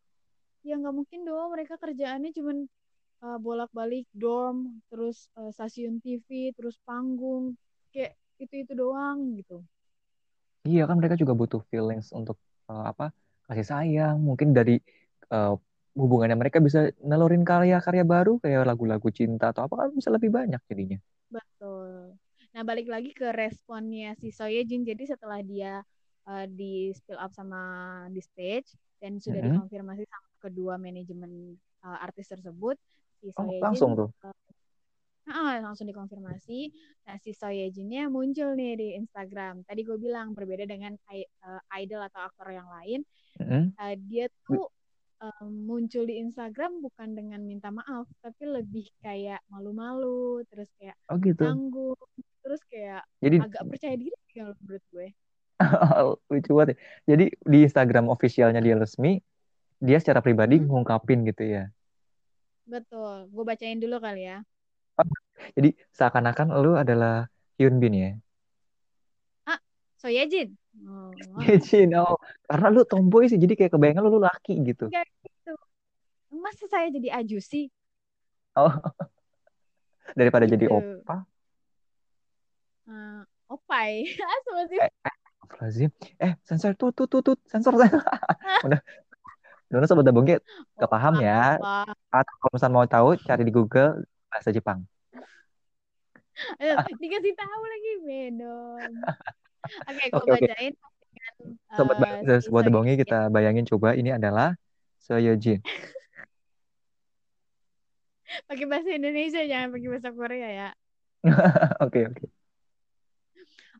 ya 0.67 0.73
nggak 0.79 0.95
mungkin 0.95 1.19
dong 1.27 1.47
mereka 1.55 1.75
kerjaannya 1.79 2.31
cuman 2.37 2.57
uh, 3.25 3.37
bolak-balik 3.45 4.05
dorm 4.23 4.57
terus 4.89 5.17
uh, 5.39 5.51
stasiun 5.55 5.95
TV 6.03 6.27
terus 6.57 6.75
panggung 6.87 7.43
kayak 7.93 8.13
itu 8.43 8.55
itu 8.63 8.73
doang 8.77 9.17
gitu 9.39 9.57
Iya 10.67 10.81
kan 10.89 10.95
mereka 10.99 11.15
juga 11.21 11.33
butuh 11.41 11.61
feelings 11.71 12.07
untuk 12.19 12.37
eh, 12.69 12.83
apa 12.91 13.03
kasih 13.47 13.65
sayang. 13.71 14.15
Mungkin 14.27 14.47
dari 14.57 14.71
eh, 15.33 15.49
hubungannya 16.01 16.37
mereka 16.41 16.57
bisa 16.67 16.79
nelurin 17.09 17.43
karya-karya 17.49 18.03
baru 18.13 18.31
kayak 18.43 18.61
lagu-lagu 18.69 19.07
cinta 19.17 19.43
atau 19.51 19.61
apa 19.65 19.73
kan 19.81 19.89
bisa 19.99 20.09
lebih 20.15 20.29
banyak 20.37 20.61
jadinya. 20.69 20.97
betul 21.33 22.15
nah 22.55 22.63
balik 22.65 22.87
lagi 22.89 23.11
ke 23.13 23.27
responnya 23.35 24.17
si 24.17 24.33
So 24.33 24.49
Ye 24.49 24.65
Jin 24.65 24.81
jadi 24.87 25.03
setelah 25.13 25.39
dia 25.45 25.83
uh, 26.25 26.45
di 26.49 26.89
spill 26.97 27.19
up 27.21 27.29
sama 27.35 27.59
di 28.09 28.21
stage 28.23 28.73
dan 28.97 29.21
sudah 29.21 29.43
Mm-mm. 29.43 29.45
dikonfirmasi 29.45 30.03
sama 30.09 30.29
kedua 30.41 30.73
manajemen 30.81 31.53
uh, 31.85 31.97
artis 32.01 32.33
tersebut 32.33 32.79
si 33.19 33.27
Oh 33.37 33.47
langsung 33.61 33.91
tuh. 33.97 34.09
Ah, 35.27 35.59
langsung 35.59 35.87
dikonfirmasi. 35.91 36.71
Nah, 37.05 37.15
si 37.19 37.35
So 37.35 37.51
Ye 37.51 37.67
Jinnya 37.75 38.07
muncul 38.07 38.55
nih 38.55 38.71
di 38.79 38.87
Instagram. 38.95 39.67
Tadi 39.67 39.81
gue 39.83 39.97
bilang 39.99 40.31
berbeda 40.31 40.63
dengan 40.63 40.95
idol 41.75 42.01
atau 42.07 42.21
aktor 42.31 42.47
yang 42.55 42.67
lain, 42.71 42.99
Mm-mm. 43.39 43.73
eh, 43.83 43.95
dia 44.09 44.25
tuh 44.47 44.71
eh, 45.23 45.45
muncul 45.69 46.03
di 46.07 46.15
Instagram 46.23 46.71
bukan 46.85 47.09
dengan 47.19 47.41
minta 47.43 47.69
maaf, 47.75 48.07
tapi 48.23 48.43
lebih 48.47 48.87
kayak 49.03 49.43
malu-malu, 49.51 50.43
terus 50.47 50.69
kayak 50.79 50.95
Oh 51.09 51.17
gitu. 51.19 51.43
canggung, 51.43 51.99
terus 52.43 52.61
kayak 52.71 53.03
Jadi 53.21 53.37
agak 53.43 53.63
percaya 53.67 53.95
diri 53.99 54.15
kalau 54.31 54.55
menurut 54.63 54.83
gue. 54.95 55.07
lucu 56.31 56.51
banget. 56.57 56.69
ya. 56.73 56.77
Jadi 57.15 57.23
di 57.51 57.57
Instagram 57.67 58.05
officialnya 58.13 58.59
dia 58.65 58.75
resmi, 58.77 59.09
dia 59.87 59.97
secara 60.01 60.21
pribadi 60.25 60.55
Hmm, 60.55 60.67
ngungkapin 60.67 61.19
gitu 61.29 61.43
ya. 61.55 61.63
Betul. 62.67 63.31
Gue 63.31 63.43
bacain 63.47 63.79
dulu 63.79 63.97
kali 63.97 64.27
ya. 64.27 64.43
Jadi 65.55 65.73
seakan-akan 65.95 66.47
lu 66.59 66.75
adalah 66.75 67.31
Hyun 67.57 67.79
Bin 67.81 67.93
ya. 67.95 68.11
Ah, 69.47 69.59
Soyejin. 69.97 70.53
Oh, 70.85 71.09
Jin, 71.41 71.89
oh, 71.97 72.21
karena 72.45 72.67
lu 72.69 72.85
tomboy 72.85 73.25
sih, 73.25 73.41
jadi 73.41 73.57
kayak 73.57 73.73
kebayangan 73.73 74.01
lu, 74.05 74.17
lu 74.17 74.19
laki 74.21 74.53
gitu. 74.61 74.93
enggak 74.93 75.09
gitu. 75.25 75.53
Masa 76.29 76.69
saya 76.69 76.93
jadi 76.93 77.17
Aju 77.17 77.41
sih? 77.41 77.65
Oh, 78.53 78.69
daripada 80.19 80.45
jadi 80.45 80.69
Gitu. 80.69 80.73
opa. 80.73 81.25
Eh, 82.87 83.21
opai. 83.49 83.91
Sih? 84.69 84.79
Eh, 84.79 84.91
Astagfirullahaladzim. 85.47 85.89
Eh, 86.19 86.33
sensor 86.43 86.71
tuh, 86.75 86.91
tuh, 86.93 87.07
tuh, 87.09 87.21
tuh, 87.23 87.35
sensor. 87.47 87.73
Udah, 88.67 88.79
udah 89.71 89.87
sobat 89.89 90.05
dabongnya 90.07 90.35
gak 90.79 90.91
paham 90.93 91.13
ya. 91.27 91.59
Atau 92.13 92.33
kalau 92.39 92.51
misalnya 92.55 92.75
mau 92.77 92.87
tahu, 92.95 93.07
cari 93.27 93.41
di 93.47 93.53
Google 93.57 93.89
bahasa 94.31 94.49
Jepang. 94.57 94.79
Dikasih 97.01 97.33
tahu 97.37 97.61
lagi, 97.71 97.91
Bedon. 98.05 98.91
Oke, 99.89 100.03
gue 100.13 100.15
Oke, 100.17 100.29
oke. 100.33 100.47
bacain 100.47 100.73
dengan 101.13 101.33
Sobat, 101.75 101.97
ba- 102.01 102.19
si 102.25 102.49
sobat 102.49 102.65
kita 102.97 103.29
bayangin 103.29 103.65
coba 103.69 103.93
ini 103.93 104.09
adalah 104.17 104.57
Soyojin. 105.05 105.61
Pakai 108.47 108.65
bahasa 108.67 108.89
Indonesia, 108.97 109.41
jangan 109.47 109.69
pakai 109.73 109.87
bahasa 109.93 110.09
Korea 110.11 110.47
ya. 110.51 110.69
Oke, 111.81 112.05
oke. 112.07 112.36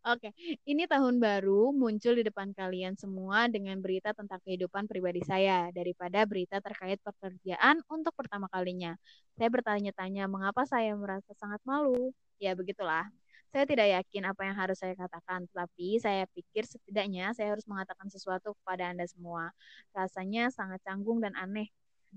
Oke, 0.07 0.31
ini 0.63 0.87
tahun 0.87 1.19
baru 1.19 1.75
muncul 1.75 2.15
di 2.15 2.23
depan 2.23 2.55
kalian 2.55 2.95
semua 2.95 3.51
dengan 3.51 3.75
berita 3.83 4.15
tentang 4.15 4.39
kehidupan 4.39 4.87
pribadi 4.87 5.19
saya 5.19 5.67
daripada 5.75 6.23
berita 6.23 6.63
terkait 6.63 7.03
pekerjaan 7.03 7.83
untuk 7.91 8.15
pertama 8.15 8.47
kalinya. 8.47 8.95
Saya 9.35 9.51
bertanya-tanya 9.51 10.31
mengapa 10.31 10.63
saya 10.63 10.95
merasa 10.95 11.35
sangat 11.35 11.59
malu. 11.67 12.15
Ya, 12.39 12.55
begitulah. 12.55 13.11
Saya 13.51 13.67
tidak 13.67 13.87
yakin 13.99 14.23
apa 14.31 14.41
yang 14.47 14.55
harus 14.55 14.79
saya 14.79 14.95
katakan, 14.95 15.43
tetapi 15.51 15.99
saya 15.99 16.23
pikir 16.31 16.63
setidaknya 16.63 17.35
saya 17.35 17.51
harus 17.59 17.67
mengatakan 17.67 18.07
sesuatu 18.07 18.55
kepada 18.63 18.87
Anda 18.95 19.11
semua. 19.11 19.51
Rasanya 19.91 20.55
sangat 20.55 20.79
canggung 20.87 21.19
dan 21.19 21.35
aneh. 21.35 21.67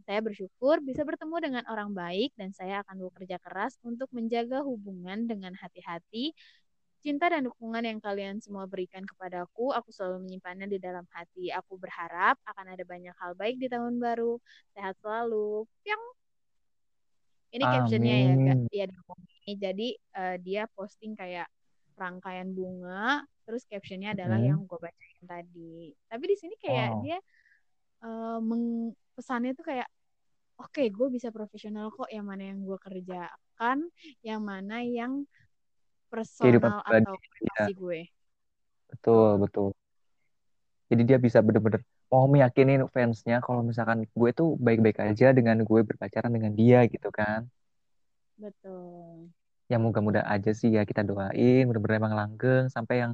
Saya 0.06 0.22
bersyukur 0.22 0.78
bisa 0.80 1.02
bertemu 1.02 1.36
dengan 1.42 1.64
orang 1.66 1.90
baik 1.92 2.32
dan 2.38 2.54
saya 2.54 2.80
akan 2.86 3.10
bekerja 3.10 3.42
keras 3.42 3.76
untuk 3.82 4.06
menjaga 4.14 4.62
hubungan 4.62 5.26
dengan 5.26 5.52
hati-hati 5.58 6.32
Cinta 7.00 7.32
dan 7.32 7.48
dukungan 7.48 7.80
yang 7.80 7.96
kalian 7.96 8.44
semua 8.44 8.68
berikan 8.68 9.00
kepadaku, 9.08 9.72
aku 9.72 9.88
selalu 9.88 10.28
menyimpannya 10.28 10.68
di 10.68 10.76
dalam 10.76 11.08
hati. 11.16 11.48
Aku 11.48 11.80
berharap 11.80 12.36
akan 12.44 12.76
ada 12.76 12.84
banyak 12.84 13.16
hal 13.16 13.32
baik 13.32 13.56
di 13.56 13.72
tahun 13.72 13.96
baru. 13.96 14.36
Sehat 14.76 15.00
selalu. 15.00 15.64
Piang. 15.80 16.04
Ini 17.50 17.64
captionnya 17.64 18.16
ya, 18.20 18.34
Kak. 18.36 18.58
Amin. 18.68 18.68
Ya, 19.48 19.54
jadi 19.56 19.88
uh, 20.14 20.36
dia 20.38 20.62
posting 20.76 21.16
kayak 21.16 21.48
rangkaian 21.96 22.52
bunga, 22.52 23.24
terus 23.48 23.64
captionnya 23.64 24.14
adalah 24.14 24.38
Hmm. 24.38 24.48
yang 24.54 24.60
gue 24.68 24.78
bacain 24.78 25.24
tadi. 25.24 25.96
Tapi 26.06 26.24
di 26.28 26.36
sini 26.36 26.54
kayak 26.60 26.88
Wow. 26.94 27.02
dia 27.02 27.18
uh, 28.04 28.38
meng- 28.44 28.94
pesannya 29.16 29.56
tuh 29.56 29.66
kayak, 29.66 29.88
oke, 30.60 30.84
gue 30.84 31.08
bisa 31.10 31.32
profesional 31.32 31.88
kok. 31.90 32.12
Yang 32.12 32.26
mana 32.28 32.42
yang 32.54 32.60
gue 32.62 32.78
kerjakan, 32.78 33.78
yang 34.20 34.40
mana 34.44 34.84
yang 34.84 35.24
personal 36.10 36.50
pribadi, 36.50 37.06
atau 37.06 37.14
ya. 37.14 37.30
privasi 37.30 37.72
gue. 37.78 38.00
Betul, 38.90 39.30
betul. 39.38 39.68
Jadi 40.90 41.02
dia 41.06 41.18
bisa 41.22 41.38
bener-bener 41.38 41.86
mau 42.10 42.26
meyakinin 42.26 42.82
fansnya 42.90 43.38
kalau 43.38 43.62
misalkan 43.62 44.02
gue 44.02 44.30
tuh 44.34 44.58
baik-baik 44.58 44.98
aja 44.98 45.30
dengan 45.30 45.62
gue 45.62 45.80
berpacaran 45.86 46.34
dengan 46.34 46.50
dia 46.50 46.82
gitu 46.90 47.14
kan. 47.14 47.46
Betul. 48.34 49.30
Ya 49.70 49.78
mudah-mudahan 49.78 50.26
aja 50.26 50.50
sih 50.50 50.74
ya 50.74 50.82
kita 50.82 51.06
doain 51.06 51.70
bener-bener 51.70 52.02
emang 52.02 52.18
langgeng 52.18 52.66
sampai 52.66 53.06
yang 53.06 53.12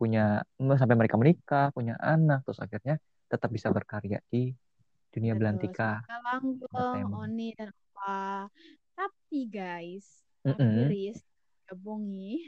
punya 0.00 0.40
sampai 0.56 0.96
mereka 0.96 1.20
menikah, 1.20 1.68
punya 1.76 2.00
anak, 2.00 2.42
terus 2.48 2.58
akhirnya 2.64 2.96
tetap 3.28 3.52
bisa 3.52 3.68
berkarya 3.68 4.24
di 4.32 4.56
dunia 5.12 5.36
Betul. 5.36 5.40
belantika. 5.44 6.00
Langgeng. 6.08 7.12
Oni 7.12 7.52
dan 7.52 7.68
apa. 7.76 8.48
Tapi 8.96 9.38
guys, 9.52 10.24
Mm-mm. 10.48 10.88
Riz, 10.88 11.20
Bongi, 11.74 12.44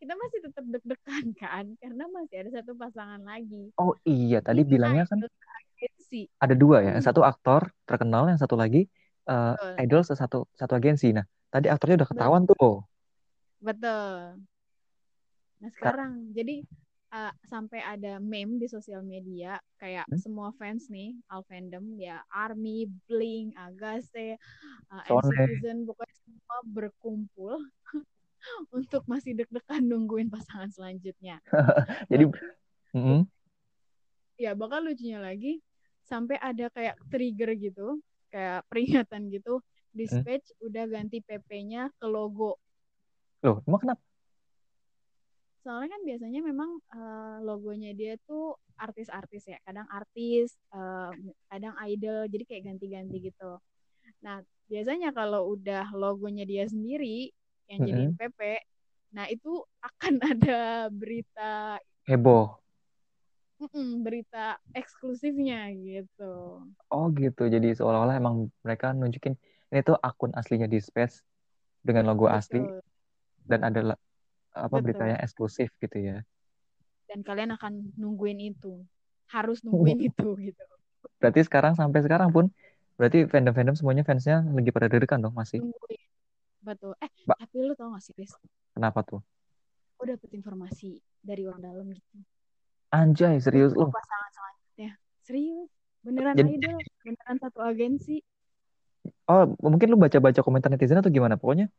kita 0.00 0.12
masih 0.16 0.38
tetap 0.44 0.64
deg-degan 0.68 1.26
kan? 1.36 1.64
Karena 1.80 2.04
masih 2.08 2.36
ada 2.44 2.50
satu 2.60 2.72
pasangan 2.76 3.20
lagi. 3.22 3.70
Oh 3.76 3.92
iya, 4.08 4.40
tadi 4.40 4.64
Ini 4.64 4.70
bilangnya 4.70 5.04
kan 5.04 5.20
agensi. 5.20 6.28
ada 6.40 6.54
dua 6.56 6.80
ya. 6.80 6.96
Yang 6.96 7.04
Hmm. 7.04 7.08
satu 7.12 7.22
aktor 7.24 7.62
terkenal, 7.84 8.28
yang 8.32 8.40
satu 8.40 8.56
lagi 8.56 8.88
Betul. 9.26 9.72
idol 9.82 10.02
sesatu 10.06 10.38
satu 10.54 10.72
agensi. 10.78 11.12
Nah, 11.12 11.26
tadi 11.52 11.66
aktornya 11.68 12.04
udah 12.04 12.08
ketahuan 12.08 12.42
tuh. 12.46 12.84
Betul. 13.60 14.40
Nah 15.56 15.70
sekarang, 15.72 16.12
jadi 16.36 16.60
uh, 17.12 17.32
sampai 17.48 17.80
ada 17.80 18.20
meme 18.20 18.60
di 18.60 18.68
sosial 18.68 19.00
media 19.00 19.56
kayak 19.80 20.04
Hmm? 20.08 20.20
semua 20.20 20.52
fans 20.60 20.88
nih, 20.92 21.16
all 21.32 21.42
fandom 21.48 21.96
ya, 21.96 22.20
Army, 22.28 22.88
Blink, 23.08 23.56
Agase, 23.56 24.36
uh. 24.92 25.02
Citizen, 25.24 25.88
pokoknya 25.88 26.16
semua 26.24 26.56
berkumpul 26.64 27.60
untuk 28.70 29.02
masih 29.08 29.36
deg-degan 29.36 29.82
nungguin 29.84 30.28
pasangan 30.30 30.70
selanjutnya. 30.70 31.40
Jadi, 32.10 32.24
Bahkan- 32.30 32.54
mm-mm. 32.96 33.20
ya 34.36 34.52
bakal 34.52 34.84
lucunya 34.84 35.20
lagi 35.20 35.60
sampai 36.04 36.36
ada 36.38 36.70
kayak 36.70 36.96
trigger 37.08 37.50
gitu, 37.56 37.98
kayak 38.30 38.62
peringatan 38.70 39.32
gitu, 39.32 39.58
dispatch 39.90 40.52
udah 40.62 40.84
ganti 40.86 41.24
PP-nya 41.24 41.90
ke 41.96 42.06
logo. 42.06 42.60
loh, 43.42 43.62
emang 43.64 43.80
kenapa? 43.80 44.02
Soalnya 45.66 45.98
kan 45.98 46.02
biasanya 46.06 46.40
memang 46.46 46.78
eh, 46.94 47.38
logonya 47.42 47.90
dia 47.90 48.14
tuh 48.22 48.54
artis-artis 48.78 49.50
ya, 49.50 49.58
kadang 49.66 49.88
artis, 49.90 50.54
eh, 50.70 51.12
kadang 51.50 51.74
idol, 51.90 52.30
jadi 52.30 52.44
kayak 52.46 52.62
ganti-ganti 52.70 53.18
gitu. 53.32 53.58
Nah, 54.22 54.46
biasanya 54.70 55.10
kalau 55.10 55.58
udah 55.58 55.90
logonya 55.90 56.46
dia 56.46 56.66
sendiri 56.70 57.34
yang 57.70 57.80
jadiin 57.82 58.12
PP, 58.18 58.40
nah 59.14 59.26
itu 59.30 59.62
akan 59.82 60.14
ada 60.32 60.88
berita 60.90 61.78
Heboh. 62.08 62.58
mm-mm, 63.60 64.04
berita 64.04 64.60
eksklusifnya 64.76 65.72
gitu. 65.80 66.62
Oh 66.94 67.06
gitu. 67.20 67.42
Jadi 67.54 67.68
seolah-olah 67.78 68.16
emang 68.22 68.34
mereka 68.64 68.94
nunjukin 68.94 69.34
ini 69.72 69.80
tuh 69.82 69.96
akun 69.98 70.32
aslinya 70.38 70.68
di 70.70 70.78
Space 70.78 71.22
dengan 71.86 72.04
logo 72.10 72.26
asli 72.30 72.58
Betul. 72.62 72.80
dan 73.50 73.60
ada 73.66 73.80
apa 74.54 74.66
Betul. 74.68 74.84
beritanya 74.84 75.16
eksklusif 75.24 75.70
gitu 75.82 75.98
ya. 75.98 76.16
Dan 77.10 77.22
kalian 77.22 77.54
akan 77.54 77.72
nungguin 77.98 78.40
itu. 78.54 78.82
Harus 79.30 79.62
nungguin 79.66 80.00
itu 80.10 80.28
gitu. 80.38 80.62
Berarti 81.20 81.40
sekarang 81.48 81.74
sampai 81.74 82.00
sekarang 82.04 82.30
pun 82.30 82.46
berarti 82.96 83.28
fandom-fandom 83.28 83.76
semuanya 83.76 84.04
fansnya 84.08 84.40
lagi 84.56 84.70
pada 84.72 84.86
deg-degan 84.88 85.20
dong 85.24 85.34
masih. 85.36 85.60
Nungguin. 85.60 86.00
Betul. 86.66 86.92
Eh, 86.98 87.10
Ba- 87.22 87.38
tapi 87.38 87.62
lu 87.62 87.78
tau 87.78 87.94
gak 87.94 88.02
sih, 88.02 88.10
Riz? 88.18 88.34
Kenapa 88.74 89.06
tuh? 89.06 89.22
Gue 89.96 90.10
dapet 90.10 90.34
informasi 90.34 90.98
dari 91.22 91.46
orang 91.46 91.62
dalam 91.62 91.86
gitu. 91.94 92.18
Anjay, 92.90 93.38
serius 93.38 93.70
lo. 93.72 93.86
pasangan 93.88 94.30
selanjutnya. 94.34 94.90
Serius. 95.22 95.70
Beneran 96.02 96.34
Jadi- 96.34 96.58
idol. 96.58 96.74
Beneran 97.06 97.36
satu 97.38 97.58
agensi. 97.62 98.18
Oh, 99.30 99.54
mungkin 99.62 99.86
lu 99.94 99.98
baca-baca 99.98 100.42
komentar 100.42 100.70
netizen 100.70 100.98
atau 100.98 101.10
gimana? 101.10 101.38
Pokoknya 101.38 101.70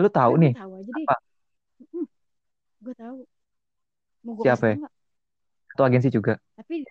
lu 0.00 0.08
tahu 0.08 0.40
nih. 0.40 0.52
Tahu 0.56 0.72
aja 0.80 0.90
deh. 0.92 1.06
Apa? 1.08 1.16
Gue 2.80 2.94
tahu. 2.96 3.18
Mau 4.24 4.32
gue 4.40 4.44
Siapa 4.44 4.64
ya? 4.72 4.76
Satu 5.72 5.82
agensi 5.84 6.08
juga. 6.08 6.40
Tapi 6.56 6.84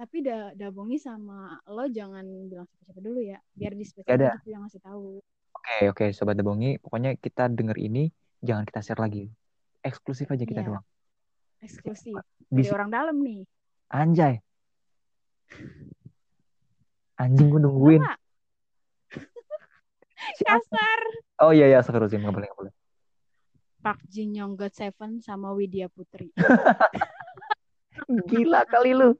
tapi 0.00 0.24
da 0.24 0.56
dabongi 0.56 0.96
sama 0.96 1.60
lo 1.68 1.84
jangan 1.92 2.24
bilang 2.48 2.64
siapa-siapa 2.64 3.00
dulu 3.04 3.20
ya. 3.20 3.36
Biar 3.52 3.72
di 3.76 3.84
Ya 4.08 4.32
gitu 4.40 4.48
yang 4.48 4.64
ngasih 4.64 4.80
tahu. 4.80 5.20
Oke, 5.50 5.88
oke, 5.88 6.04
sobat 6.10 6.34
Debongi. 6.34 6.78
Pokoknya 6.78 7.14
kita 7.14 7.46
denger 7.46 7.76
ini 7.76 8.10
jangan 8.40 8.64
kita 8.64 8.80
share 8.80 8.98
lagi. 8.98 9.28
Eksklusif 9.80 10.28
aja 10.28 10.44
kita 10.44 10.60
Iya. 10.60 10.68
doang. 10.70 10.84
Eksklusif. 11.60 12.16
Bisa 12.48 12.74
orang 12.74 12.90
dalam 12.90 13.16
nih. 13.20 13.44
anjay. 13.88 14.40
Anjing 17.16 17.48
gue 17.50 17.60
nungguin. 17.60 18.00
Kasar. 20.46 21.00
Oh 21.40 21.50
iya 21.50 21.66
iya, 21.66 21.76
Astagfirullahaladzim, 21.80 22.22
nggak 22.22 22.34
boleh 22.36 22.48
nggak 22.48 22.60
boleh. 22.60 22.72
Park 23.80 24.00
Jin 24.06 24.36
Young 24.36 24.54
God 24.54 24.72
Seven 24.76 25.18
sama 25.18 25.50
Widya 25.56 25.88
Putri. 25.88 26.30
Gila 28.30 28.68
kali 28.68 28.92
lu. 28.92 29.16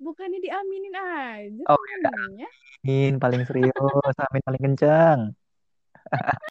Bukannya 0.00 0.38
diaminin 0.40 0.94
aja 0.96 1.64
Oh, 1.68 1.76
namanya. 2.04 2.48
Amin 2.84 3.12
paling 3.22 3.42
serius, 3.48 4.16
amin 4.24 4.42
paling 4.46 4.62
kencang. 4.66 5.20